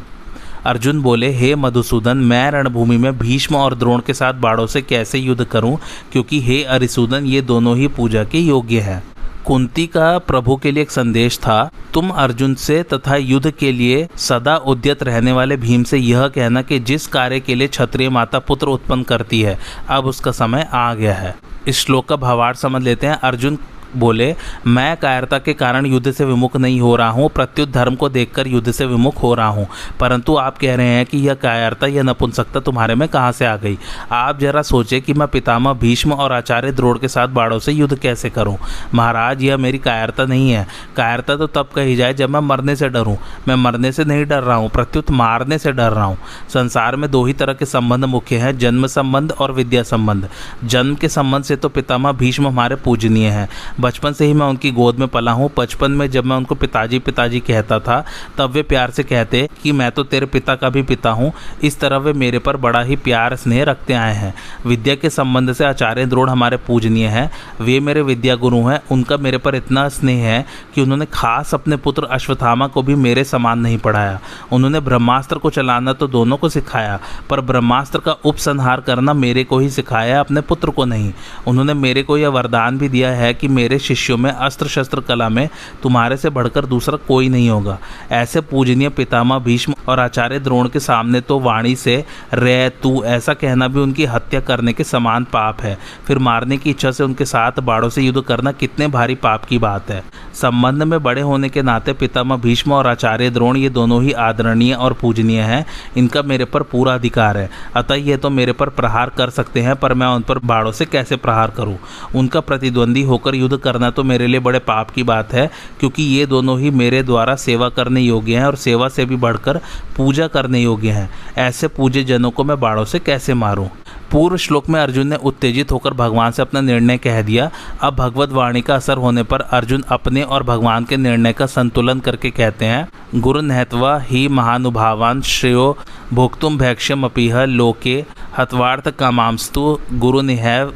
अर्जुन 0.65 1.01
बोले, 1.01 1.31
हे 1.31 1.55
मधुसूदन, 1.55 2.17
मैं 2.17 2.51
रणभूमि 2.51 2.97
में 2.97 3.17
भीष्म 3.17 3.55
और 3.55 3.75
द्रोण 3.75 4.01
के 4.07 4.13
साथ 4.13 4.33
बाड़ों 4.33 4.67
से 4.67 4.81
कैसे 4.81 5.19
युद्ध 5.19 5.43
करूँ? 5.43 5.77
क्योंकि 6.11 6.41
हे 6.41 6.63
अरिसूदन, 6.63 7.25
ये 7.25 7.41
दोनों 7.41 7.77
ही 7.77 7.87
पूजा 7.87 8.23
के 8.23 8.39
योग्य 8.39 8.79
हैं। 8.79 9.03
कुंती 9.45 9.87
का 9.87 10.17
प्रभु 10.17 10.55
के 10.55 10.71
लिए 10.71 10.83
एक 10.83 10.91
संदेश 10.91 11.37
था, 11.37 11.71
तुम 11.93 12.09
अर्जुन 12.09 12.55
से 12.55 12.83
तथा 12.83 13.15
युद्ध 13.15 13.51
के 13.51 13.71
लिए 13.71 14.07
सदा 14.15 14.57
उद्यत 14.57 15.03
रहने 15.03 15.31
वाले 15.31 15.57
भीम 15.57 15.83
से 15.83 15.97
यह 15.97 16.27
कहना 16.27 16.61
कि 16.61 16.79
जिस 16.79 17.07
कार्य 17.07 17.39
के 17.39 17.55
लिए 17.55 17.67
क्षत्रिय 17.67 18.09
माता 18.09 18.39
पुत्र 18.39 18.67
उत्पन्न 18.67 19.03
करती 19.03 19.41
है, 19.41 19.59
अब 19.89 20.05
उसका 20.05 20.31
समय 20.31 20.69
आ 20.73 20.93
गया 20.93 21.13
है। 21.13 21.37
इस 21.67 21.79
श्लोक 21.79 22.07
का 22.07 22.15
भावार्थ 22.15 22.59
समझ 22.59 22.83
लेते 22.83 23.07
हैं। 23.07 23.13
अर्जुन 23.13 23.57
बोले, 23.95 24.35
मैं 24.67 24.97
कायरता 24.97 25.39
के 25.39 25.53
कारण 25.53 25.85
युद्ध 25.85 26.11
से 26.11 26.25
विमुख 26.25 26.57
नहीं 26.57 26.81
हो 26.81 26.95
रहा 26.95 27.09
हूँ, 27.09 27.29
प्रत्युत 27.29 27.71
धर्म 27.71 27.95
को 27.95 28.09
देखकर 28.09 28.47
युद्ध 28.47 28.71
से 28.71 28.85
विमुख 28.85 29.23
हो 29.23 29.33
रहा 29.33 29.47
हूँ। 29.47 29.67
परंतु 29.99 30.35
आप 30.35 30.57
कह 30.57 30.75
रहे 30.75 30.87
हैं 30.87 31.05
कि 31.05 31.17
यह 31.17 31.33
कायरता, 31.33 31.87
यह 31.87 32.03
नपुंसकता 32.03 32.59
तुम्हारे 32.59 32.95
में 32.95 33.09
कहाँ 33.09 33.31
से 33.31 33.45
आ 33.45 33.55
गई? 33.55 33.77
आप 34.11 34.39
जरा 34.39 34.61
सोचे 34.61 34.99
कि 34.99 35.13
मैं 35.13 35.27
पितामह 35.27 35.73
भीष्म 35.73 36.13
और 36.13 36.31
आचार्य 36.31 36.71
द्रोड़ 36.71 36.97
के 36.97 37.07
साथ 37.07 37.27
बाड़ों 37.27 37.59
से 37.59 37.71
युद्ध 37.71 37.99
कैसे 37.99 38.29
करूँ? 38.29 38.57
महाराज, 38.93 39.43
यह 39.43 39.57
मेरी 39.57 39.77
कायरता 39.77 40.25
नहीं 40.25 40.51
है। 40.51 40.67
कायरता 40.95 41.35
तो 41.35 41.47
तब 41.47 41.69
कही 41.75 41.95
जाए 41.95 42.13
जब 42.13 42.29
मैं 42.29 42.39
मरने 42.39 42.75
से 42.75 42.89
डरूँ। 42.89 43.17
मैं 43.47 43.55
मरने 43.55 43.91
से 43.91 44.05
नहीं 44.05 44.25
डर 44.25 44.43
रहा 44.43 44.55
हूँ, 44.55 44.69
प्रत्युत 44.69 45.11
मारने 45.11 45.57
से 45.57 45.71
डर 45.71 45.91
रहा 45.91 46.05
हूँ। 46.05 46.17
संसार 46.53 46.95
में 46.95 47.11
दो 47.11 47.25
ही 47.25 47.33
तरह 47.33 47.53
के 47.53 47.65
संबंध 47.65 48.05
मुख्य 48.05 48.37
हैं, 48.37 48.57
जन्म 48.57 48.87
संबंध 48.87 49.31
और 49.31 49.51
विद्या 49.51 49.83
संबंध। 49.83 50.29
जन्म 50.63 50.95
के 50.95 51.09
संबंध 51.09 51.43
से 51.43 51.55
तो 51.55 51.69
पितामह 51.69 52.11
भीष्म 52.11 52.47
हमारे 52.47 52.75
पूजनीय 52.75 53.27
हैं। 53.27 53.49
बचपन 53.79 54.13
से 54.13 54.25
ही 54.25 54.33
मैं 54.33 54.45
उनकी 54.45 54.71
गोद 54.71 54.99
में 54.99 55.07
पला 55.07 55.31
हूँ। 55.31 55.49
बचपन 55.57 55.91
में 55.91 56.09
जब 56.11 56.25
मैं 56.25 56.35
उनको 56.35 56.55
पिताजी 56.55 56.99
पिताजी 56.99 57.39
कहता 57.39 57.79
था, 57.79 58.03
तब 58.37 58.51
वे 58.51 58.61
प्यार 58.63 58.91
से 58.91 59.03
कहते 59.03 59.47
कि 59.63 59.71
मैं 59.71 59.91
तो 59.91 60.03
तेरे 60.03 60.25
पिता 60.25 60.55
का 60.55 60.69
भी 60.69 60.81
पिता 60.83 61.09
हूँ। 61.09 61.31
इस 61.63 61.79
तरह 61.79 61.97
वे 61.97 62.13
मेरे 62.13 62.39
पर 62.39 62.57
बड़ा 62.57 62.81
ही 62.81 62.95
प्यार 62.97 63.35
स्नेह 63.35 63.63
रखते 63.63 63.93
आए 63.93 64.13
हैं। 64.13 64.33
विद्या 64.65 64.95
के 64.95 65.09
संबंध 65.09 65.53
से 65.53 65.65
आचार्य 65.65 66.05
द्रोड़ 66.05 66.29
हमारे 66.29 66.57
पूजनीय 66.57 67.07
हैं। 67.07 67.29
वे 67.61 67.79
मेरे 67.79 68.01
विद्या 68.01 68.35
गुरु 68.35 68.61
हैं। 68.61 68.79
उनका 68.91 69.17
मेरे 69.17 69.37
पर 69.37 69.55
इतना 69.55 69.87
स्नेह 69.89 70.23
है 70.23 70.45
कि 70.75 70.81
उन्होंने 70.81 71.05
खास 71.05 71.53
अपने 71.53 71.75
पुत्र 71.77 72.07
अश्वत्थामा 72.11 72.67
को 72.67 72.81
भी 72.81 72.95
मेरे 72.97 73.23
समान 73.23 73.59
नहीं 73.59 73.77
पढ़ाया। 73.77 74.19
उन्होंने 74.51 74.79
ब्रह्मास्त्र 74.79 75.37
को 75.37 75.49
चलाना 75.49 75.93
तो 75.93 76.07
दोनों 76.07 76.37
को 76.37 76.49
सिखाया, 76.49 76.99
पर 77.29 77.41
ब्रह्मास्त्र 77.41 77.99
का 77.99 78.11
उपसंहार 78.25 78.81
करना 78.81 79.13
मेरे 79.13 79.43
को 79.43 79.59
ही 79.59 79.69
सिखाया, 79.69 80.19
अपने 80.19 80.41
पुत्र 80.41 80.69
को 80.69 80.85
नहीं। 80.85 81.11
उन्होंने 81.47 81.73
मेरे 81.73 82.03
को 82.03 82.17
यह 82.17 82.29
वरदान 82.29 82.77
भी 82.77 82.89
दिया 82.89 83.11
है 83.11 83.33
कि 83.33 83.47
मेरे 83.49 83.68
शिष्यों 83.77 84.17
में 84.17 84.31
अस्त्र 84.31 84.67
शस्त्र 84.67 84.99
कला 84.99 85.29
में 85.29 85.49
तुम्हारे 85.83 86.17
से 86.17 86.29
बढ़कर 86.29 86.65
दूसरा 86.65 86.97
कोई 86.97 87.29
नहीं 87.29 87.49
होगा। 87.49 87.77
ऐसे 88.11 88.41
पूजनीय 88.41 88.89
पितामह 88.89 89.39
भीष्म 89.39 89.73
और 89.87 89.99
आचार्य 89.99 90.39
द्रोण 90.39 90.69
के 90.69 90.79
सामने 90.79 91.21
तो 91.21 91.39
वाणी 91.39 91.75
से, 91.75 92.05
रे 92.33 92.69
तू, 92.83 93.03
ऐसा 93.03 93.33
कहना 93.33 93.67
भी 93.67 93.79
उनकी 93.79 94.05
हत्या 94.05 94.39
करने 94.39 94.73
के 94.73 94.83
समान 94.83 95.23
पाप 95.23 95.61
है। 95.61 95.77
फिर 96.07 96.17
मारने 96.17 96.57
की 96.57 96.69
इच्छा 96.69 96.91
से 96.91 97.03
उनके 97.03 97.25
साथ 97.25 97.59
बाड़ों 97.59 97.89
से 97.89 98.01
युद्ध 98.01 98.21
करना 98.21 98.51
कितने 98.51 98.87
भारी 98.87 99.15
पाप 99.15 99.45
की 99.45 99.57
बात 99.57 99.91
है। 99.91 100.03
संबंध 100.33 100.83
में 100.83 101.03
बड़े 101.03 101.21
होने 101.21 101.49
के 101.49 101.61
नाते 101.61 101.93
पितामह 101.93 102.37
भीष्म 102.37 102.71
और 102.71 102.87
आचार्य 102.87 103.29
द्रोण 103.29 103.57
ये 103.57 103.69
दोनों 103.69 104.03
ही 104.03 104.11
आदरणीय 104.11 104.73
और 104.73 104.93
पूजनीय 104.93 105.41
हैं। 105.41 105.65
इनका 105.97 106.21
मेरे 106.21 106.45
पर 106.45 106.63
पूरा 106.63 106.93
अधिकार 106.93 107.37
है। 107.37 107.49
अतः 107.75 107.95
ये 107.95 108.17
तो 108.17 108.29
मेरे 108.29 108.51
पर 108.51 108.69
प्रहार 108.69 109.09
कर 109.09 109.29
सकते 109.29 109.61
हैं, 109.61 109.75
पर 109.75 109.93
मैं 109.93 110.07
उन 110.07 110.21
पर 110.21 110.39
बाड़ों 110.39 110.71
से 110.71 110.85
कैसे 110.85 111.15
प्रहार 111.15 111.51
करूँ? 111.51 111.77
उनका 112.15 112.39
प्रतिद्वंदी 112.39 113.01
होकर 113.01 113.35
युद्ध 113.35 113.57
करना 113.59 113.89
तो 113.89 114.03
मेरे 114.03 114.27
लिए 114.27 114.39
बड़े 114.39 114.59
पाप 114.59 114.89
की 114.89 115.03
बात 115.03 115.33
है, 115.33 115.49
क्योंकि 115.79 116.03
ये 116.05 116.25
दोनों 116.25 116.59
ही 116.59 116.69
मेरे 116.71 117.03
द्वारा 117.03 117.35
सेवा 117.37 117.69
करने 117.69 118.01
योग्य 118.01 118.37
हैं 118.37 118.45
और 118.45 118.55
सेवा 118.57 118.89
से 118.89 119.05
भी 119.05 119.15
बढ़कर 119.17 119.59
पूजा 119.97 120.27
करने 120.27 120.61
योग्य 120.61 120.91
हैं। 120.91 121.09
ऐसे 121.39 121.67
पूजे 121.67 122.03
जनों 122.03 122.31
को 122.31 122.43
मैं 122.43 122.59
बाड़ों 122.59 122.85
से 122.85 122.99
कैसे 122.99 123.33
मारूं? 123.35 123.67
पूर्व 124.11 124.37
श्लोक 124.37 124.69
में 124.69 124.79
अर्जुन 124.79 125.07
ने 125.07 125.15
उत्तेजित 125.15 125.71
होकर 125.71 125.93
भगवान 125.93 126.31
से 126.31 126.41
अपना 126.41 126.61
निर्णय 126.61 126.97
कह 126.97 127.21
दिया। 127.21 127.49
अब 127.81 127.95
भगवत 127.95 128.31
वाणी 128.31 128.61
का 128.61 128.75
असर 128.75 128.97
होने 128.97 129.23
पर 129.23 129.41
अर्जुन 129.41 129.83
अपने 129.89 130.21
और 130.23 130.43
भगवान 130.43 130.85
के 130.85 130.97
निर्णय 130.97 131.33
का 131.33 131.45
संतुलन 131.45 131.99
करके 131.99 132.29
कहते 132.31 132.65
हैं, 132.65 132.87
गुरु 133.15 133.41
नहत्वा 133.41 133.97
ही 133.99 134.27
महानुभावान 134.27 135.21
श्रेयो 135.21 135.77
भोक्तुम 136.13 136.57
भैक्ष्यम 136.57 137.03
अपीह 137.03 137.43
लोके 137.43 138.03
हतवार्थ 138.37 138.89
कामांस्तु 138.89 139.77
गुरु 139.93 140.21
निहैव 140.21 140.73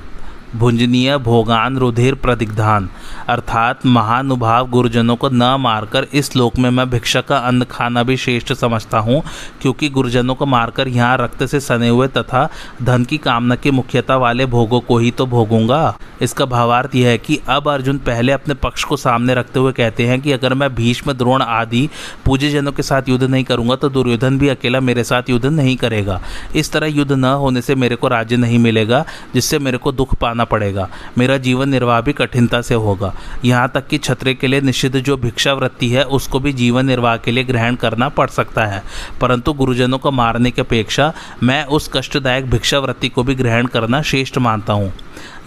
भुंजनीय 0.55 1.17
भोगान 1.17 1.77
रुधिर 1.77 2.15
प्रदिग्धान। 2.15 2.89
अर्थात 3.29 3.85
महानुभाव 3.85 4.69
गुरुजनों 4.69 5.15
को 5.15 5.29
न 5.29 5.43
मारकर 5.59 6.07
इस 6.13 6.35
लोक 6.35 6.57
में 6.57 6.69
मैं 6.69 6.89
भिक्षा 6.89 7.21
का 7.21 7.37
अन्न 7.37 7.63
खाना 7.63 8.03
भी 8.03 8.17
श्रेष्ठ 8.17 8.53
समझता 8.53 8.99
हूँ, 8.99 9.21
क्योंकि 9.61 9.89
गुरुजनों 9.89 10.35
को 10.35 10.45
मारकर 10.45 10.87
यहाँ 10.87 11.17
रक्त 11.17 11.45
से 11.45 11.59
सने 11.59 11.89
हुए 11.89 12.07
तथा 12.07 12.47
धन 12.83 13.03
की 13.03 13.17
कामना 13.17 13.55
की 13.55 13.71
मुख्यता 13.71 14.17
वाले 14.17 14.45
भोगों 14.47 14.79
को 14.81 14.97
ही 14.97 15.11
तो 15.11 15.25
भोगूँगा। 15.25 15.97
इसका 16.21 16.45
भावार्थ 16.45 16.95
यह 16.95 17.09
है 17.09 17.17
कि 17.17 17.39
अब 17.49 17.69
अर्जुन 17.69 17.97
पहले 17.99 18.31
अपने 18.31 18.53
पक्ष 18.55 18.83
को 18.83 18.97
सामने 18.97 19.33
रखते 19.35 19.59
हुए 19.59 19.71
कहते 19.73 20.05
हैं 20.07 20.19
कि 20.21 20.31
अगर 20.31 20.53
मैं 20.53 20.73
भीष्म, 20.75 21.13
द्रोण 21.13 21.41
आदि 21.41 21.89
पूज्यजनों 22.25 22.71
के 22.71 22.83
साथ 22.83 23.09
युद्ध 23.09 23.23
नहीं 23.23 23.43
करूँगा 23.43 23.75
तो 23.75 23.89
दुर्योधन 23.89 24.37
भी 24.39 24.49
अकेला 24.49 24.79
मेरे 24.81 25.03
साथ 25.03 25.29
युद्ध 25.29 25.45
नहीं 25.45 25.75
करेगा। 25.77 26.21
इस 26.55 26.71
तरह 26.71 26.87
युद्ध 26.87 27.11
न 27.11 27.25
होने 27.25 27.61
से 27.61 27.75
मेरे 27.75 27.95
को 27.95 28.07
राज्य 28.07 28.37
नहीं 28.37 28.59
मिलेगा, 28.59 29.03
जिससे 29.33 29.59
मेरे 29.59 29.77
को 29.77 29.91
दुख 29.91 30.15
पाना 30.15 30.42
पड़ेगा। 30.45 30.89
मेरा 31.17 31.37
जीवन 31.37 31.69
निर्वाह 31.69 32.01
भी 32.01 32.13
कठिनता 32.13 32.61
से 32.61 32.75
होगा। 32.75 33.13
यहाँ 33.45 33.71
तक 33.75 33.87
कि 33.87 33.97
छत्रे 33.97 34.33
के 34.33 34.47
लिए 34.47 34.61
निषिद्ध 34.61 34.99
जो 34.99 35.17
भिक्षावृत्ति 35.17 35.89
है, 35.89 36.03
उसको 36.03 36.39
भी 36.39 36.53
जीवन 36.53 36.85
निर्वाह 36.85 37.17
के 37.17 37.31
लिए 37.31 37.43
ग्रहण 37.43 37.75
करना 37.75 38.09
पड़ 38.09 38.29
सकता 38.29 38.65
है। 38.65 38.83
परंतु 39.21 39.53
गुरुजनों 39.53 39.97
को 39.97 40.11
मारने 40.11 40.51
की 40.51 40.61
अपेक्षा 40.61 41.13
मैं 41.43 41.65
उस 41.65 41.89
कष्टदायक 41.93 42.49
भिक्षावृत्ति 42.49 43.09
को 43.09 43.23
भी 43.23 43.35
ग्रहण 43.35 43.65
करना 43.65 44.01
श्रेष्ठ 44.01 44.37
मानता 44.37 44.73
हूँ। 44.73 44.93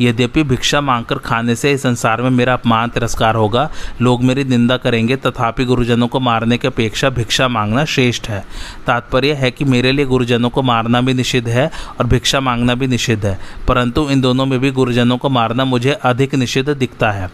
यद्यपि 0.01 0.43
भिक्षा 0.45 0.81
मांगकर 0.81 1.19
खाने 1.19 1.55
से 1.57 1.73
इस 1.73 1.83
संसार 1.83 2.23
में 2.23 2.31
मेरा 2.31 2.53
अपमान 2.53 2.91
तिरस्कार 2.91 3.35
होगा। 3.35 3.69
लोग 4.01 4.23
मेरी 4.25 4.45
निंदा 4.45 4.77
करेंगे, 4.77 5.17
तथापि 5.17 5.65
गुरुजनों 5.65 6.09
को 6.09 6.21
मारने 6.21 6.59
की 6.59 6.69
अपेक्षा 6.69 7.11
भिक्षा 7.11 7.49
मांगना 7.49 7.85
श्रेष्ठ 7.87 8.29
है। 8.29 8.45
तात्पर्य 8.87 9.33
है 9.33 9.51
कि 9.51 9.65
मेरे 9.67 9.93
लिए 9.93 10.05
गुरुजनों 10.07 10.51
को 10.51 10.63
मारना 10.63 11.01
भी 11.01 11.15
निषिद्ध 11.15 11.49
है 11.49 11.71
और 11.99 12.07
भिक्षा 12.07 12.41
मांगना 12.41 12.75
भी 12.75 12.87
निषिद्ध 12.87 13.25
है, 13.27 13.39
परंतु 13.69 14.09
इन 14.11 14.21
दोनों 14.21 14.47
में 14.47 14.59
भी 14.61 14.71
गुरुजनों 14.71 15.19
को 15.19 15.29
मारना 15.31 15.65
मुझे 15.65 15.93
अधिक 15.93 16.35
निषिद्ध 16.35 16.69
दिखता 16.69 17.11
है। 17.13 17.31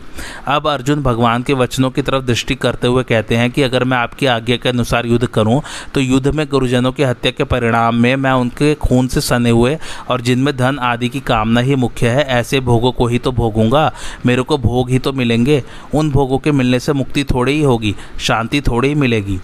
अब 0.49 0.69
अर्जुन 0.69 1.03
भगवान 1.03 1.43
के 1.43 1.53
वचनों 1.55 1.91
की 1.91 2.03
तरफ़ 2.03 2.25
दृष्टि 2.25 2.55
करते 2.55 2.87
हुए 2.87 3.03
कहते 3.05 3.37
हैं 3.37 3.51
कि 3.51 3.63
अगर 3.63 3.85
मैं 3.85 3.97
आपकी 3.99 4.27
आज्ञा 4.27 4.57
के 4.57 4.69
अनुसार 4.69 5.07
युद्ध 5.07 5.27
करूँ 5.27 5.61
तो 5.95 6.01
युद्ध 6.01 6.29
में 6.29 6.47
गुरुजनों 6.49 6.93
की 6.93 7.03
हत्या 7.03 7.31
के 7.31 7.45
परिणाम 7.45 7.95
में 7.95 8.15
मैं 8.17 8.33
उनके 8.33 8.75
खून 8.83 9.07
से 9.09 9.21
सने 9.21 9.51
हुए 9.51 9.77
और 10.11 10.21
जिनमें 10.21 10.57
धन 10.57 10.79
आदि 10.83 11.09
की 11.09 11.21
कामना 11.23 11.61
ही 11.61 11.75
मुख्य 11.77 12.09
है 12.09 12.22
ऐसे 12.23 12.61
भोगों 12.61 12.93
को 12.93 13.07
ही 13.07 13.19
तो 13.19 13.33
भोगूँगा, 13.33 13.93
मेरे 14.27 14.43
को 14.43 14.59
भोग 14.59 14.91
ही 14.91 14.99
तो 14.99 15.13
मिलेंगे। 15.13 15.63
उन 15.95 16.11
भोगों 16.11 16.39
के 16.39 16.53
मिलने 16.53 16.81
से 16.81 16.93
मुक्ति 16.93 17.25
थोड़ी 17.25 17.53
ही 17.53 17.63
होगी, 17.63 17.95
शांति 18.21 18.61
थोड़ी 18.61 18.89
ही 18.89 18.95
मिलेगी। 18.95 19.39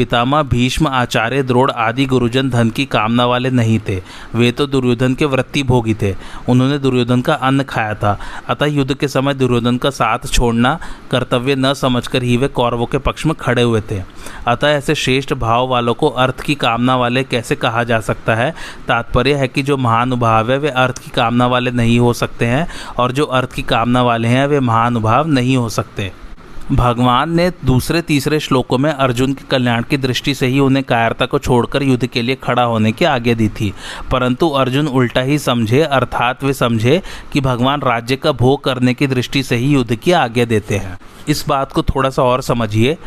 पितामह, 0.00 0.42
भीष्म, 0.42 0.88
आचार्य 0.88 1.42
द्रोड़ 1.42 1.70
आदि 1.70 2.06
गुरुजन 2.06 2.50
धन 2.50 2.70
की 2.70 2.84
कामना 2.84 3.26
वाले 3.26 3.50
नहीं 3.50 3.80
थे। 3.88 4.02
वे 4.34 4.52
तो 4.52 4.66
दुर्योधन 4.66 5.14
के 5.14 5.24
वृत्ति 5.24 5.62
भोगी 5.62 5.94
थे। 5.94 6.16
उन्होंने 6.48 6.78
दुर्योधन 6.78 7.20
का 7.20 7.34
अन्न 7.34 7.62
खाया 7.62 7.94
था। 7.94 8.18
अतः 8.48 8.66
युद्ध 8.66 8.94
के 8.94 9.08
समय 9.08 9.34
दुर्योधन 9.34 9.76
का 9.76 9.90
साथ 9.90 10.18
छोड़ना 10.32 10.78
कर्तव्य 11.10 11.56
न 11.56 11.74
समझकर 11.74 12.22
ही 12.22 12.36
वे 12.36 12.48
कौरवों 12.48 12.86
के 12.86 12.98
पक्ष 12.98 13.26
में 13.26 13.34
खड़े 13.34 13.62
हुए 13.62 13.80
थे। 13.80 14.02
अतः 14.48 14.68
ऐसे 14.68 14.94
श्रेष्ठ 14.94 15.34
भाव 15.34 15.68
वालों 15.68 15.94
को 15.94 16.08
अर्थ 16.08 16.40
की 16.40 16.54
कामना 16.54 16.96
वाले 16.96 17.24
कैसे 17.24 17.56
कहा 17.56 17.84
जा 17.84 18.00
सकता 18.00 18.34
है? 18.34 18.54
तात्पर्य 18.88 19.34
है 19.34 19.48
कि 19.48 19.62
जो 19.62 19.76
महानुभाव 19.76 20.52
है, 20.52 20.58
वे 20.58 20.68
अर्थ 20.68 20.98
की 20.98 21.10
कामना 21.10 21.46
वाले 21.46 21.70
नहीं 21.70 21.98
हो 21.98 22.12
सकते 22.12 22.46
हैं 22.46 22.68
और 22.98 23.12
जो 23.12 23.24
अर्थ 23.24 23.52
की 23.52 23.62
कामना 23.62 24.02
वाले 24.02 24.28
हैं, 24.28 24.46
वे 24.46 24.60
महानुभाव 24.60 25.28
नहीं 25.28 25.56
हो 25.56 25.68
सकते। 25.68 26.29
भगवान 26.72 27.34
ने 27.36 27.52
दूसरे 27.64 28.02
तीसरे 28.02 28.40
श्लोकों 28.40 28.78
में 28.78 28.90
अर्जुन 28.90 29.32
के 29.32 29.44
कल्याण 29.50 29.82
की 29.82 29.96
दृष्टि 29.96 30.34
से 30.34 30.46
ही 30.46 30.60
उन्हें 30.60 30.84
कायरता 30.84 31.26
को 31.26 31.38
छोड़कर 31.38 31.82
युद्ध 31.82 32.06
के 32.06 32.22
लिए 32.22 32.34
खड़ा 32.34 32.62
होने 32.62 32.92
की 32.92 33.04
आज्ञा 33.04 33.34
दी 33.34 33.48
थी। 33.48 33.74
परंतु 34.12 34.48
अर्जुन 34.48 34.88
उल्टा 34.88 35.20
ही 35.20 35.38
समझे, 35.38 35.82
अर्थात 35.82 36.44
वे 36.44 36.52
समझे 36.52 37.02
कि 37.32 37.40
भगवान 37.40 37.80
राज्य 37.80 38.16
का 38.16 38.32
भोग 38.32 38.64
करने 38.64 38.94
की 38.94 39.06
दृष्टि 39.06 39.42
से 39.42 39.56
ही 39.56 39.72
युद्ध 39.72 39.96
की 39.96 40.12
आज्ञा 40.12 40.44
देते 40.44 40.76
हैं। 40.76 40.98
इस 41.28 41.44
बात 41.48 41.72
को 41.72 41.82
थोड़ा 41.82 42.10
सा 42.10 42.22
और 42.22 42.42
समझिए 42.42 42.98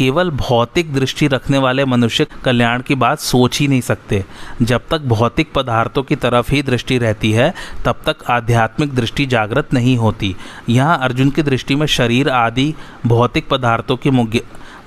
केवल 0.00 0.30
भौतिक 0.30 0.94
दृष्टि 0.94 1.26
रखने 1.26 1.58
वाले 1.58 1.84
मनुष्य 1.84 2.26
कल्याण 2.44 2.82
की 2.82 2.94
बात 2.94 3.18
सोच 3.18 3.58
ही 3.60 3.68
नहीं 3.68 3.80
सकते। 3.80 4.24
जब 4.62 4.82
तक 4.90 5.00
भौतिक 5.00 5.52
पदार्थों 5.52 6.02
की 6.02 6.16
तरफ़ 6.16 6.52
ही 6.52 6.62
दृष्टि 6.62 6.98
रहती 6.98 7.32
है, 7.32 7.54
तब 7.84 8.00
तक 8.06 8.16
आध्यात्मिक 8.30 8.94
दृष्टि 8.94 9.26
जागृत 9.26 9.74
नहीं 9.74 9.96
होती। 9.96 10.36
यहाँ 10.68 10.98
अर्जुन 10.98 11.30
की 11.30 11.42
दृष्टि 11.42 11.74
में 11.74 11.86
शरीर 11.86 12.28
आदि 12.28 12.74
भौतिक 13.06 13.48
पदार्थों 13.48 13.96
की 13.96 14.10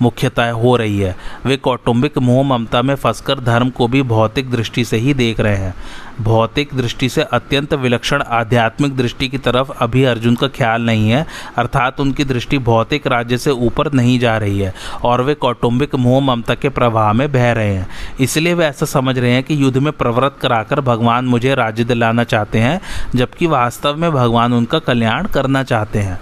मुख्यतः 0.02 0.52
हो 0.52 0.76
रही 0.76 1.00
है। 1.00 1.16
वे 1.46 1.58
कौटुंबिक 1.58 2.18
मोह 2.18 2.44
ममता 2.48 2.82
में 2.82 2.96
फंसकर 2.96 3.40
धर्म 3.40 3.70
को 3.70 3.88
भी 3.88 4.02
भौतिक 4.02 4.52
दृष्टि 4.52 4.86
से 4.86 4.98
ही 4.98 5.14
देख 5.14 5.40
रहे 5.40 5.56
हैं। 5.56 5.74
भौतिक 6.22 6.70
दृष्टि 6.74 7.10
से 7.10 7.22
अत्यंत 7.24 7.74
विलक्षण 7.74 8.22
आध्यात्मिक 8.22 8.96
दृष्टि 8.98 9.28
की 9.28 9.38
तरफ़ 9.38 9.72
अभी 9.80 10.04
अर्जुन 10.04 10.36
का 10.36 10.48
ख्याल 10.48 10.82
नहीं 10.82 11.10
है, 11.10 11.26
अर्थात 11.58 12.00
उनकी 12.00 12.24
दृष्टि 12.24 12.58
भौतिक 12.58 13.08
राज्य 13.08 13.38
से 13.38 13.52
ऊपर 13.52 13.92
नहीं 13.94 14.20
जा 14.20 14.38
रही 14.38 14.60
है 14.60 14.74
और 15.04 15.22
वे 15.22 15.34
कौटुंबिक 15.34 15.96
मोह 15.96 16.22
ममता 16.24 16.56
के 16.56 16.70
प्रवाह 16.70 17.14
में 17.14 17.32
बह 17.32 17.52
रहे 17.52 17.74
हैं। 17.76 17.88
इसलिए 18.20 18.54
वे 18.54 18.66
ऐसा 18.66 18.86
समझ 18.86 19.18
रहे 19.20 19.32
हैं 19.32 19.44
कि 19.44 19.64
युद्ध 19.64 19.78
में 19.78 19.92
प्रवृत्त 19.94 20.40
कराकर 20.40 20.82
भगवान 20.82 21.26
मुझे 21.26 21.56
राज्य 21.56 21.84
दिलाना 21.84 22.24
चाहते 22.24 22.60
हैं, 22.60 22.80
जबकि 23.16 23.48
वास्तव 23.48 23.96
में 23.96 24.12
भगवान 24.12 24.54
उनका 24.54 24.80
कल्याण 24.80 25.28
करना 25.28 25.64
चाहते 25.64 26.00
हैं। 26.00 26.20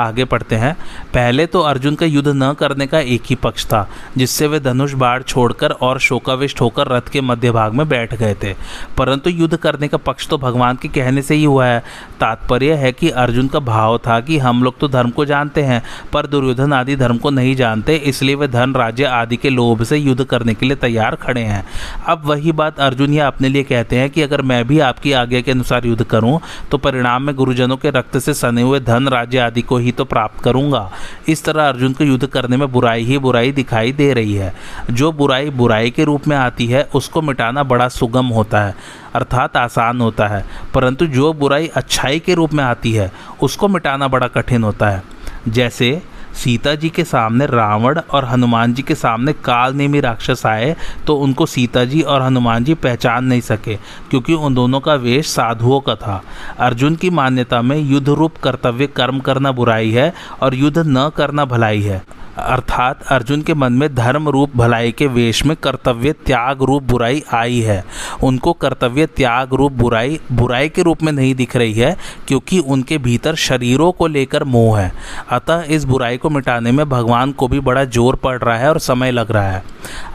आगे 0.00 0.24
पढ़ते 0.24 0.56
हैं। 0.56 0.74
पहले 1.14 1.46
तो 1.46 1.60
अर्जुन 1.62 1.94
का 1.94 2.06
युद्ध 2.06 2.28
न 2.28 2.52
करने 2.52 2.86
का 2.86 3.00
एक 3.00 3.22
ही 3.26 3.34
पक्ष 3.36 3.64
था, 3.66 3.88
जिससे 4.16 4.46
वे 4.46 4.60
धनुष 4.60 4.92
बाढ़ 4.94 5.22
छोड़कर 5.22 5.70
और 5.70 5.98
शोकाविष्ट 6.00 6.60
होकर 6.60 6.88
रथ 6.88 7.08
के 7.08 7.20
मध्य 7.20 7.50
भाग 7.50 7.72
में 7.72 7.88
बैठ 7.88 8.14
गए 8.14 8.34
थे। 8.34 8.54
परंतु 8.98 9.30
युद्ध 9.30 9.56
करने 9.56 9.88
का 9.88 9.96
पक्ष 9.98 10.28
तो 10.28 10.38
भगवान 10.38 10.76
के 10.76 10.88
कहने 10.90 11.22
से 11.22 11.34
ही 11.34 11.44
हुआ 11.44 11.66
है। 11.66 11.78
तात्पर्य 12.20 12.74
है 12.74 12.92
कि 12.92 13.10
अर्जुन 13.10 13.48
का 13.48 13.58
भाव 13.60 13.96
था 13.98 14.18
कि 14.20 14.38
हम 14.38 14.62
लोग 14.64 14.78
तो 14.78 14.88
धर्म 14.88 15.10
को 15.10 15.24
जानते 15.24 15.62
हैं, 15.62 15.82
पर 16.12 16.26
दुर्योधन 16.26 16.72
आदि 16.72 16.96
धर्म 16.96 17.18
को 17.18 17.30
नहीं 17.30 17.54
जानते, 17.56 17.96
इसलिए 17.96 18.34
वे 18.34 18.48
धन, 18.48 18.74
राज्य 18.74 19.04
आदि 19.04 19.36
के 19.36 19.50
लोभ 19.50 19.82
से 19.82 19.96
युद्ध 19.98 20.24
करने 20.24 20.54
के 20.54 20.66
लिए 20.66 20.76
तैयार 20.78 21.14
खड़े 21.16 21.42
हैं। 21.42 21.64
अब 22.06 22.22
वही 22.24 22.52
बात 22.52 22.80
अर्जुन 22.80 23.14
यह 23.14 23.26
अपने 23.26 23.48
लिए 23.48 23.62
कहते 23.62 23.96
हैं 23.96 24.10
कि 24.10 24.22
अगर 24.22 24.42
मैं 24.42 24.66
भी 24.66 24.78
आपकी 24.80 25.12
आज्ञा 25.14 25.40
के 25.40 25.50
अनुसार 25.50 25.86
युद्ध 25.86 26.04
करूँ 26.04 26.38
तो 26.70 26.78
परिणाम 26.78 27.22
में 27.22 27.34
गुरुजनों 27.34 27.76
के 27.76 27.90
रक्त 27.90 28.18
से 28.18 28.34
सने 28.34 28.62
हुए 28.62 28.80
धन, 28.80 29.08
राज्य 29.08 29.38
आदि 29.38 29.62
को 29.62 29.76
ही 29.78 29.89
तो 29.92 30.04
प्राप्त 30.04 30.44
करूँगा। 30.44 30.90
इस 31.28 31.44
तरह 31.44 31.68
अर्जुन 31.68 31.92
को 31.92 32.04
युद्ध 32.04 32.26
करने 32.26 32.56
में 32.56 32.72
बुराई 32.72 33.04
ही 33.04 33.18
बुराई 33.18 33.52
दिखाई 33.52 33.92
दे 33.92 34.12
रही 34.12 34.34
है। 34.34 34.54
जो 34.90 35.12
बुराई 35.12 35.50
बुराई 35.50 35.90
के 35.90 36.04
रूप 36.04 36.28
में 36.28 36.36
आती 36.36 36.66
है, 36.66 36.88
उसको 36.94 37.22
मिटाना 37.22 37.62
बड़ा 37.62 37.88
सुगम 37.88 38.26
होता 38.26 38.60
है, 38.60 38.74
अर्थात 39.14 39.56
आसान 39.56 40.00
होता 40.00 40.26
है। 40.26 40.44
परंतु 40.74 41.06
जो 41.06 41.32
बुराई 41.32 41.66
अच्छाई 41.66 42.18
के 42.18 42.34
रूप 42.34 42.52
में 42.52 42.64
आती 42.64 42.92
है, 42.92 43.12
उसको 43.42 43.68
मिटाना 43.68 44.08
बड़ा 44.08 44.26
कठिन 44.26 44.64
होता 44.64 44.90
है। 44.90 45.02
जैसे 45.48 46.02
सीता 46.40 46.74
जी 46.74 46.88
के 46.88 47.04
सामने 47.04 47.46
रावण 47.46 48.00
और 48.10 48.24
हनुमान 48.24 48.74
जी 48.74 48.82
के 48.82 48.94
सामने 48.94 49.32
काल 49.44 49.74
नेमी 49.74 50.00
राक्षस 50.00 50.44
आए 50.46 50.74
तो 51.06 51.16
उनको 51.16 51.46
सीता 51.46 51.84
जी 51.84 52.00
और 52.02 52.22
हनुमान 52.22 52.64
जी 52.64 52.74
पहचान 52.76 53.24
नहीं 53.24 53.40
सके, 53.40 53.76
क्योंकि 54.10 54.34
उन 54.34 54.54
दोनों 54.54 54.80
का 54.80 54.94
वेश 54.94 55.26
साधुओं 55.26 55.80
का 55.80 55.94
था। 55.96 56.22
अर्जुन 56.58 56.96
की 56.96 57.10
मान्यता 57.10 57.62
में 57.62 57.76
युद्ध 57.78 58.08
रूप 58.08 58.36
कर्तव्य 58.42 58.86
कर्म 58.86 59.20
करना 59.20 59.52
बुराई 59.52 59.90
है 59.90 60.12
और 60.42 60.54
युद्ध 60.54 60.78
न 60.78 61.10
करना 61.16 61.44
भलाई 61.44 61.82
है। 61.82 62.02
अर्थात 62.38 63.02
अर्जुन 63.04 63.40
के 63.42 63.54
मन 63.54 63.72
में 63.72 63.94
धर्म 63.94 64.28
रूप 64.28 64.50
भलाई 64.56 64.92
के 64.92 65.06
वेश 65.06 65.44
में 65.46 65.56
कर्तव्य 65.56 66.12
त्याग 66.26 66.62
रूप 66.62 66.82
बुराई 66.82 67.22
आई 67.32 67.58
है। 67.60 67.84
उनको 68.22 68.52
कर्तव्य 68.52 69.06
त्याग 69.06 69.54
रूप 69.54 69.72
बुराई 69.72 70.18
बुराई 70.32 70.68
के 70.68 70.82
रूप 70.82 71.02
में 71.02 71.12
नहीं 71.12 71.34
दिख 71.34 71.56
रही 71.56 71.72
है, 71.72 71.96
क्योंकि 72.28 72.58
उनके 72.58 72.98
भीतर 72.98 73.34
शरीरों 73.36 73.90
को 73.92 74.06
लेकर 74.06 74.44
मोह 74.46 74.78
है। 74.78 74.92
अतः 75.30 75.62
इस 75.68 75.84
बुराई 75.84 76.16
को 76.16 76.29
मिटाने 76.30 76.72
में 76.72 76.88
भगवान 76.88 77.32
को 77.32 77.48
भी 77.48 77.60
बड़ा 77.60 77.84
ज़ोर 77.86 78.16
पड़ 78.16 78.38
रहा 78.38 78.56
है 78.56 78.68
और 78.68 78.78
समय 78.78 79.10
लग 79.10 79.30
रहा 79.30 79.50
है। 79.50 79.62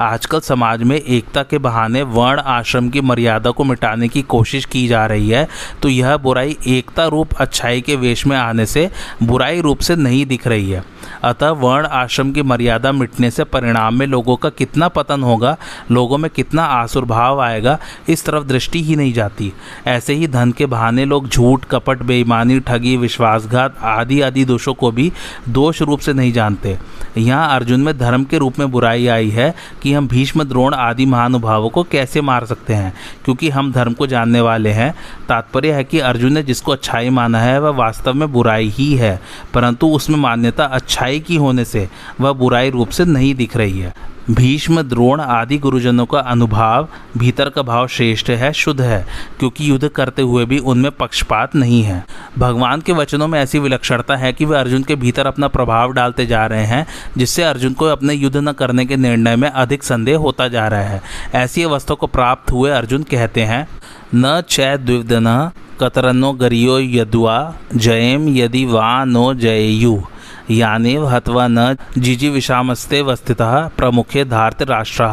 आजकल 0.01 0.39
समाज 0.39 0.83
में 0.83 0.95
एकता 0.97 1.43
के 1.43 1.57
बहाने 1.57 2.01
वर्ण 2.03 2.39
आश्रम 2.39 2.89
की 2.89 3.01
मर्यादा 3.01 3.51
को 3.51 3.63
मिटाने 3.63 4.07
की 4.07 4.21
कोशिश 4.21 4.65
की 4.65 4.87
जा 4.87 5.05
रही 5.05 5.29
है 5.29 5.47
तो 5.81 5.89
यह 5.89 6.17
बुराई 6.17 6.57
एकता 6.67 7.05
रूप 7.07 7.33
अच्छाई 7.33 7.81
के 7.81 7.95
वेश 7.95 8.25
में 8.27 8.37
आने 8.37 8.65
से 8.65 8.89
बुराई 9.23 9.61
रूप 9.61 9.79
से 9.79 9.95
नहीं 9.95 10.25
दिख 10.25 10.47
रही 10.47 10.71
है। 10.71 10.83
अतः 11.23 11.49
वर्ण 11.49 11.85
आश्रम 11.85 12.31
की 12.31 12.41
मर्यादा 12.41 12.91
मिटने 12.91 13.31
से 13.31 13.43
परिणाम 13.43 13.99
में 13.99 14.05
लोगों 14.07 14.35
का 14.35 14.49
कितना 14.49 14.87
पतन 14.87 15.23
होगा, 15.23 15.55
लोगों 15.91 16.17
में 16.17 16.29
कितना 16.31 16.63
आसुरभाव 16.63 17.41
आएगा, 17.41 17.77
इस 18.09 18.25
तरफ़ 18.25 18.43
दृष्टि 18.43 18.83
ही 18.83 18.95
नहीं 18.95 19.13
जाती। 19.13 19.51
ऐसे 19.87 20.13
ही 20.13 20.27
धन 20.27 20.51
के 20.51 20.65
बहाने 20.65 21.05
लोग 21.05 21.29
झूठ, 21.29 21.65
कपट, 21.65 22.03
बेईमानी, 22.03 22.59
ठगी, 22.59 22.95
विश्वासघात 22.97 23.75
आदि 23.83 24.21
आदि 24.21 24.45
दोषों 24.45 24.73
को 24.73 24.91
भी 24.91 25.11
दोष 25.49 25.81
रूप 25.81 25.99
से 25.99 26.13
नहीं 26.13 26.33
जानते। 26.33 26.77
यहाँ 27.17 27.55
अर्जुन 27.55 27.79
में 27.79 27.97
धर्म 27.97 28.23
के 28.23 28.37
रूप 28.37 28.59
में 28.59 28.71
बुराई 28.71 29.07
आई 29.07 29.29
है 29.29 29.53
कि 29.81 29.93
हम 29.93 30.07
भीष्म, 30.07 30.43
द्रोण 30.43 30.73
आदि 30.73 31.05
महानुभावों 31.05 31.69
को 31.69 31.83
कैसे 31.83 32.21
मार 32.21 32.45
सकते 32.45 32.73
हैं, 32.73 32.93
क्योंकि 33.25 33.49
हम 33.49 33.71
धर्म 33.71 33.93
को 33.93 34.07
जानने 34.07 34.41
वाले 34.41 34.69
हैं। 34.69 34.93
तात्पर्य 35.29 35.71
है 35.71 35.83
कि 35.83 35.99
अर्जुन 35.99 36.33
ने 36.33 36.43
जिसको 36.43 36.71
अच्छाई 36.71 37.09
माना 37.09 37.39
है, 37.39 37.59
वह 37.61 37.69
वास्तव 37.69 38.13
में 38.13 38.31
बुराई 38.31 38.67
ही 38.69 38.93
है, 38.95 39.19
परंतु 39.53 39.87
उसमें 39.87 40.17
मान्यता 40.17 40.65
अच्छाई 40.95 41.19
की 41.19 41.35
होने 41.35 41.63
से 41.65 41.87
वह 42.21 42.31
बुराई 42.31 42.69
रूप 42.69 42.89
से 42.89 43.05
नहीं 43.05 43.33
दिख 43.35 43.55
रही 43.57 43.79
है। 43.79 43.93
भीष्म, 44.31 44.81
द्रोण 44.81 45.21
आदि 45.21 45.57
गुरुजनों 45.57 46.05
का 46.05 46.19
अनुभाव 46.19 46.87
भीतर 47.17 47.49
का 47.49 47.61
भाव 47.61 47.87
श्रेष्ठ 47.87 48.29
है, 48.29 48.53
शुद्ध 48.53 48.81
है, 48.81 49.05
क्योंकि 49.39 49.69
युद्ध 49.69 49.87
करते 49.87 50.21
हुए 50.21 50.45
भी 50.45 50.57
उनमें 50.57 50.91
पक्षपात 50.91 51.55
नहीं 51.55 51.83
है। 51.83 52.05
भगवान 52.37 52.81
के 52.81 52.91
वचनों 52.91 53.27
में 53.27 53.39
ऐसी 53.39 53.59
विलक्षणता 53.59 54.15
है 54.15 54.33
कि 54.33 54.45
वे 54.45 54.57
अर्जुन 54.57 54.83
के 54.83 54.95
भीतर 54.95 55.27
अपना 55.27 55.47
प्रभाव 55.47 55.91
डालते 55.91 56.25
जा 56.25 56.45
रहे 56.45 56.65
हैं, 56.65 56.87
जिससे 57.17 57.43
अर्जुन 57.43 57.73
को 57.73 57.85
अपने 57.85 58.13
युद्ध 58.13 58.37
न 58.37 58.51
करने 58.51 58.85
के 58.85 58.95
निर्णय 58.95 59.35
में 59.35 59.49
अधिक 59.49 59.83
संदेह 59.83 60.17
होता 60.17 60.47
जा 60.47 60.67
रहा 60.67 60.79
है। 60.79 61.01
ऐसी 61.35 61.63
अवस्था 61.63 61.93
को 61.93 62.07
प्राप्त 62.07 62.51
हुए 62.51 62.71
अर्जुन 62.71 63.03
कहते 63.03 63.41
हैं, 63.41 63.67
न 64.15 64.41
चै 64.49 64.77
द्विवदन 64.77 65.51
कतरनो 65.79 66.33
गरियो 66.33 66.79
यदुआ 66.79 67.53
जयम 67.75 68.35
यदि 68.37 68.65
वा 68.65 69.05
नो 69.05 69.33
जययु। 69.33 70.01
यानी 70.49 70.95
हत्वा 71.11 71.47
न 71.49 71.75
जिजी 71.97 72.29
विषामस्ते 72.29 73.01
वस्थित 73.01 73.41
प्रमुखे 73.77 74.25
धार्त 74.25 74.61
राष्ट्र 74.69 75.05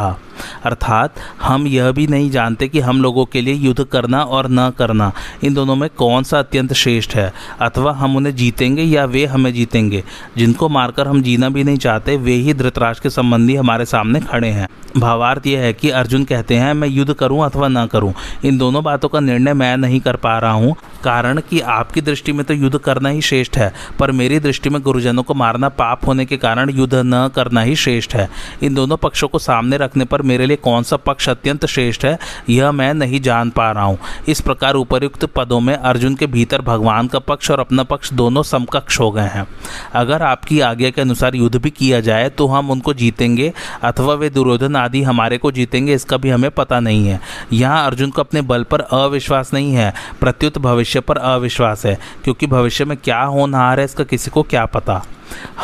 अर्थात 0.65 1.21
हम 1.43 1.67
यह 1.67 1.91
भी 1.91 2.07
नहीं 2.07 2.31
जानते 2.31 2.69
कि 2.69 2.81
हम 2.81 3.03
लोगों 3.03 3.25
के 3.25 3.41
लिए 3.41 3.55
युद्ध 3.55 3.85
करना 3.85 4.23
और 4.23 4.49
न 4.51 4.71
करना, 4.79 5.13
इन 5.45 5.55
दोनों 5.55 5.77
में 5.77 5.89
कौन 5.91 6.23
सा 6.23 6.39
अत्यंत 6.39 6.73
श्रेष्ठ 6.73 7.15
है? 7.15 7.33
अथवा 7.61 7.93
हम 7.93 8.17
उन्हें 8.17 8.35
जीतेंगे 8.35 8.83
या 8.83 9.05
वे 9.05 9.25
हमें 9.27 9.53
जीतेंगे? 9.55 10.03
जिनको 10.37 10.69
मारकर 10.69 11.09
हम 11.09 11.23
जीना 11.23 11.49
भी 11.49 11.65
नहीं 11.65 11.79
चाहते, 11.79 12.17
वे 12.17 12.35
ही 12.35 12.55
धृतराज 12.55 13.01
के 13.01 13.11
संबंधी 13.11 13.57
हमारे 13.57 13.85
सामने 13.85 14.21
खड़े 14.21 14.49
हैं। 14.49 14.69
भावार्थ 14.97 15.47
यह 15.47 15.61
है 15.61 15.73
कि 15.73 15.91
अर्जुन 15.91 16.25
कहते 16.25 16.55
हैं, 16.55 16.73
मैं 16.75 16.89
युद्ध 16.89 17.13
करूँ 17.13 17.45
अथवा 17.45 17.69
न 17.69 17.87
करूँ? 17.87 18.13
इन 18.45 18.59
दोनों 18.59 18.83
बातों 18.85 19.09
का 19.09 19.21
निर्णय 19.21 19.55
मैं 19.55 19.77
नहीं 19.77 20.01
कर 20.01 20.17
पा 20.17 20.39
रहा 20.39 20.53
हूँ, 20.53 20.75
कारण 21.05 21.41
कि 21.41 21.61
आपकी 21.61 22.01
दृष्टि 22.01 22.33
में 22.33 22.45
तो 22.45 22.55
युद्ध 22.55 22.79
करना 22.79 23.09
ही 23.09 23.21
श्रेष्ठ 23.21 23.57
है, 23.59 23.73
पर 23.99 24.11
मेरी 24.13 24.39
दृष्टि 24.41 24.71
में 24.71 24.81
गुरुजनों 24.83 25.23
को 25.23 25.35
मारना 25.35 25.69
पाप 25.69 26.07
होने 26.07 26.25
के 26.27 26.37
कारण 26.37 26.71
युद्ध 26.71 26.95
न 26.95 27.29
करना 27.37 27.61
ही 27.61 27.77
श्रेष्ठ 27.77 28.15
है। 28.15 28.29
इन 28.63 28.75
दोनों 28.75 28.97
पक्षों 28.97 29.29
को 29.29 29.39
सामने 29.39 29.77
रखने 29.77 30.05
पर 30.05 30.22
मेरे 30.23 30.47
लिए 30.47 30.57
कौन 30.59 30.83
सा 30.83 30.97
पक्ष 30.99 31.29
अत्यंत 31.29 31.67
श्रेष्ठ 31.67 32.05
है, 32.05 32.19
यह 32.49 32.73
मैं 32.73 32.93
नहीं 32.95 33.21
जान 33.21 33.51
पा 33.51 33.71
रहा 33.73 33.85
हूँ। 33.85 33.99
इस 34.29 34.41
प्रकार 34.41 34.75
उपरयुक्त 34.75 35.25
पदों 35.27 35.61
में 35.61 35.75
अर्जुन 35.75 36.15
के 36.15 36.27
भीतर 36.29 36.63
भगवान 36.63 37.09
का 37.09 37.19
पक्ष 37.21 37.51
और 37.51 37.61
अपना 37.61 37.83
पक्ष 37.85 38.13
दोनों 38.13 38.43
समकक्ष 38.43 38.99
हो 39.01 39.11
गए 39.11 39.29
हैं। 39.29 39.47
अगर 39.95 40.23
आपकी 40.23 40.61
आज्ञा 40.63 40.91
के 40.91 41.01
अनुसार 41.01 41.35
युद्ध 41.35 41.57
भी 41.57 41.71
किया 41.73 42.01
जाए 42.01 42.29
तो 42.29 42.47
हम 42.47 42.71
उनको 42.71 42.95
जीतेंगे, 42.95 43.53
अथवा 43.83 44.15
वे 44.15 44.31
दुर्योधन 44.31 44.77
आदि 44.77 45.03
हमारे 45.03 45.39
को 45.39 45.51
जीतेंगे, 45.53 45.95
इसका 45.95 46.17
भी 46.17 46.31
हमें 46.31 46.51
पता 46.51 46.81
नहीं 46.81 47.07
है। 47.09 47.21
यहाँ 47.53 47.85
अर्जुन 47.87 48.11
को 48.11 48.23
अपने 48.23 48.41
बल 48.43 48.63
पर 48.65 48.81
अविश्वास 48.83 49.53
नहीं 49.55 49.73
है, 49.73 49.93
प्रत्युत 50.21 50.59
भविष्य 50.59 51.01
पर 51.01 51.19
अविश्वास 51.19 51.87
है, 51.87 51.99
क्योंकि 52.25 52.47
भविष्य 52.47 52.85
में 52.85 52.97
क्या 52.97 53.23
होनहार 53.23 53.79
है, 53.79 53.85
इसका 53.85 54.05
किसी 54.05 54.31
को 54.31 54.43
क्या 54.43 54.65
पता। 54.67 55.03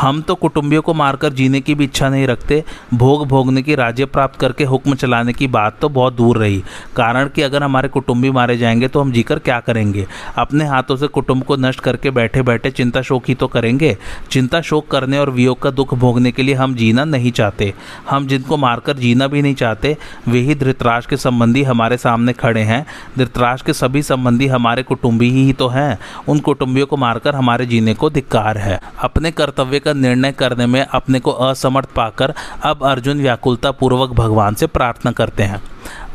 हम 0.01 0.21
तो 0.23 0.35
कुटुंबियों 0.35 0.83
को 0.83 0.95
मारकर 0.95 1.33
जीने 1.33 1.61
की 1.61 1.75
भी 1.75 1.85
इच्छा 1.85 2.09
नहीं 2.09 2.27
रखते। 2.27 2.65
भोग 2.95 3.27
भोगने 3.27 3.63
की 3.63 3.75
राज्य 3.75 4.05
प्राप्त 4.05 4.41
करके 4.41 4.65
हुक्म 4.65 4.95
चलाने 4.95 5.33
की 5.33 5.47
बात 5.47 5.79
तो 5.81 5.89
बहुत 5.89 6.15
दूर 6.15 6.39
रही। 6.39 6.63
कारण 6.97 7.29
कि 7.29 7.43
अगर 7.43 7.63
हमारे 7.63 7.89
कुटुंबी 7.89 8.31
मारे 8.31 8.57
जाएँगे 8.59 8.89
तो 8.89 9.01
हम 9.01 9.13
जीकर 9.13 9.39
क्या 9.39 9.61
करेंगे? 9.61 10.07
अपने 10.37 10.65
हाथों 10.65 10.97
से 10.97 11.07
कुटुंब 11.07 11.45
को 11.45 11.57
नष्ट 11.57 11.81
करके 11.81 12.11
बैठे 12.11 12.43
बैठे 12.43 12.71
चिंता 12.71 13.03
शोक 13.03 13.25
ही 13.29 13.35
तो 13.35 13.47
करेंगे। 13.47 13.97
चिंता 14.31 14.61
शोक 14.61 14.89
करने 14.91 15.19
और 15.19 15.31
वियोग 15.31 15.63
का 15.63 15.71
दुख 15.71 15.95
भोगने 15.95 16.33
के 16.33 16.43
लिए 16.43 16.55
हम 16.55 16.75
जीना 16.75 17.05
नहीं 17.05 17.33
चाहते। 17.33 17.75
हम 18.11 18.27
जिनको 18.27 18.57
मारकर 18.57 18.97
जीना 18.97 19.27
भी 19.27 19.43
नहीं 19.43 19.55
चाहते, 19.55 19.97
वे 20.29 20.39
ही 20.39 20.55
धृतराज 20.55 21.07
के 21.07 21.17
संबंधी 21.17 21.63
हमारे 21.63 21.97
सामने 21.97 22.33
खड़े 22.33 22.61
हैं। 22.61 22.87
धृतराज 23.19 23.63
के 23.63 23.73
सभी 23.73 24.03
संबंधी 24.03 24.47
हमारे 24.47 24.83
कुटुंबी 24.83 25.31
ही 25.31 25.53
तो 25.53 25.69
हैं। 25.69 25.99
उन 26.29 26.39
कुटुंबियों 26.39 26.87
को 26.87 26.97
मारकर 26.97 27.35
हमारे 27.35 27.67
जीने 27.67 27.95
को 27.95 28.11
धिक्कार 28.11 28.59
है। 28.59 28.81
अपने 28.99 29.31
कर्तव्य 29.31 29.48
कर्तव्य 29.49 29.79
का 29.81 29.93
निर्णय 29.95 30.33
करने 30.33 30.67
में 30.67 30.81
अपने 30.83 31.21
को 31.21 31.31
असमर्थ 31.31 31.89
पाकर 31.89 32.35
अब 32.65 32.85
अर्जुन 32.85 33.21
व्याकुलता 33.21 33.71
पूर्वक 33.73 34.11
भगवान 34.15 34.55
से 34.55 34.67
प्रार्थना 34.69 35.13
करते 35.13 35.43
हैं। 35.43 35.63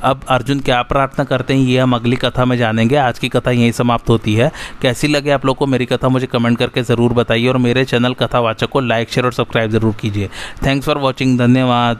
अब 0.04 0.22
अर्जुन 0.30 0.60
क्या 0.60 0.82
प्रार्थना 0.84 1.26
करते 1.26 1.54
हैं, 1.54 1.62
ये 1.62 1.80
हम 1.80 1.96
अगली 1.96 2.15
कथा 2.15 2.46
में 2.46 2.58
जानेंगे। 2.58 2.96
आज 2.96 3.19
की 3.19 3.30
कथा 3.30 3.52
यहीं 3.52 3.72
समाप्त 3.72 4.10
होती 4.10 4.34
है। 4.36 4.52
कैसी 4.82 5.08
लगे 5.08 5.32
आप 5.32 5.46
लोग 5.46 5.58
को 5.58 5.65
मेरी 5.65 5.86
कथा, 5.86 6.10
मुझे 6.10 6.28
कमेंट 6.28 6.58
करके 6.58 6.84
ज़रूर 6.84 7.13
बताइए 7.13 7.48
और 7.48 7.58
मेरे 7.58 7.86
चैनल 7.86 8.13
कथावाचक 8.13 8.69
को 8.69 8.80
लाइक, 8.82 9.10
शेयर 9.10 9.26
और 9.26 9.34
सब्सक्राइब 9.34 9.72
ज़रूर 9.72 9.96
कीजिए। 10.02 10.30
थैंक्स 10.65 10.86
फॉर 10.86 10.98
वॉचिंग 10.98 11.38
धन्यवाद। 11.39 12.00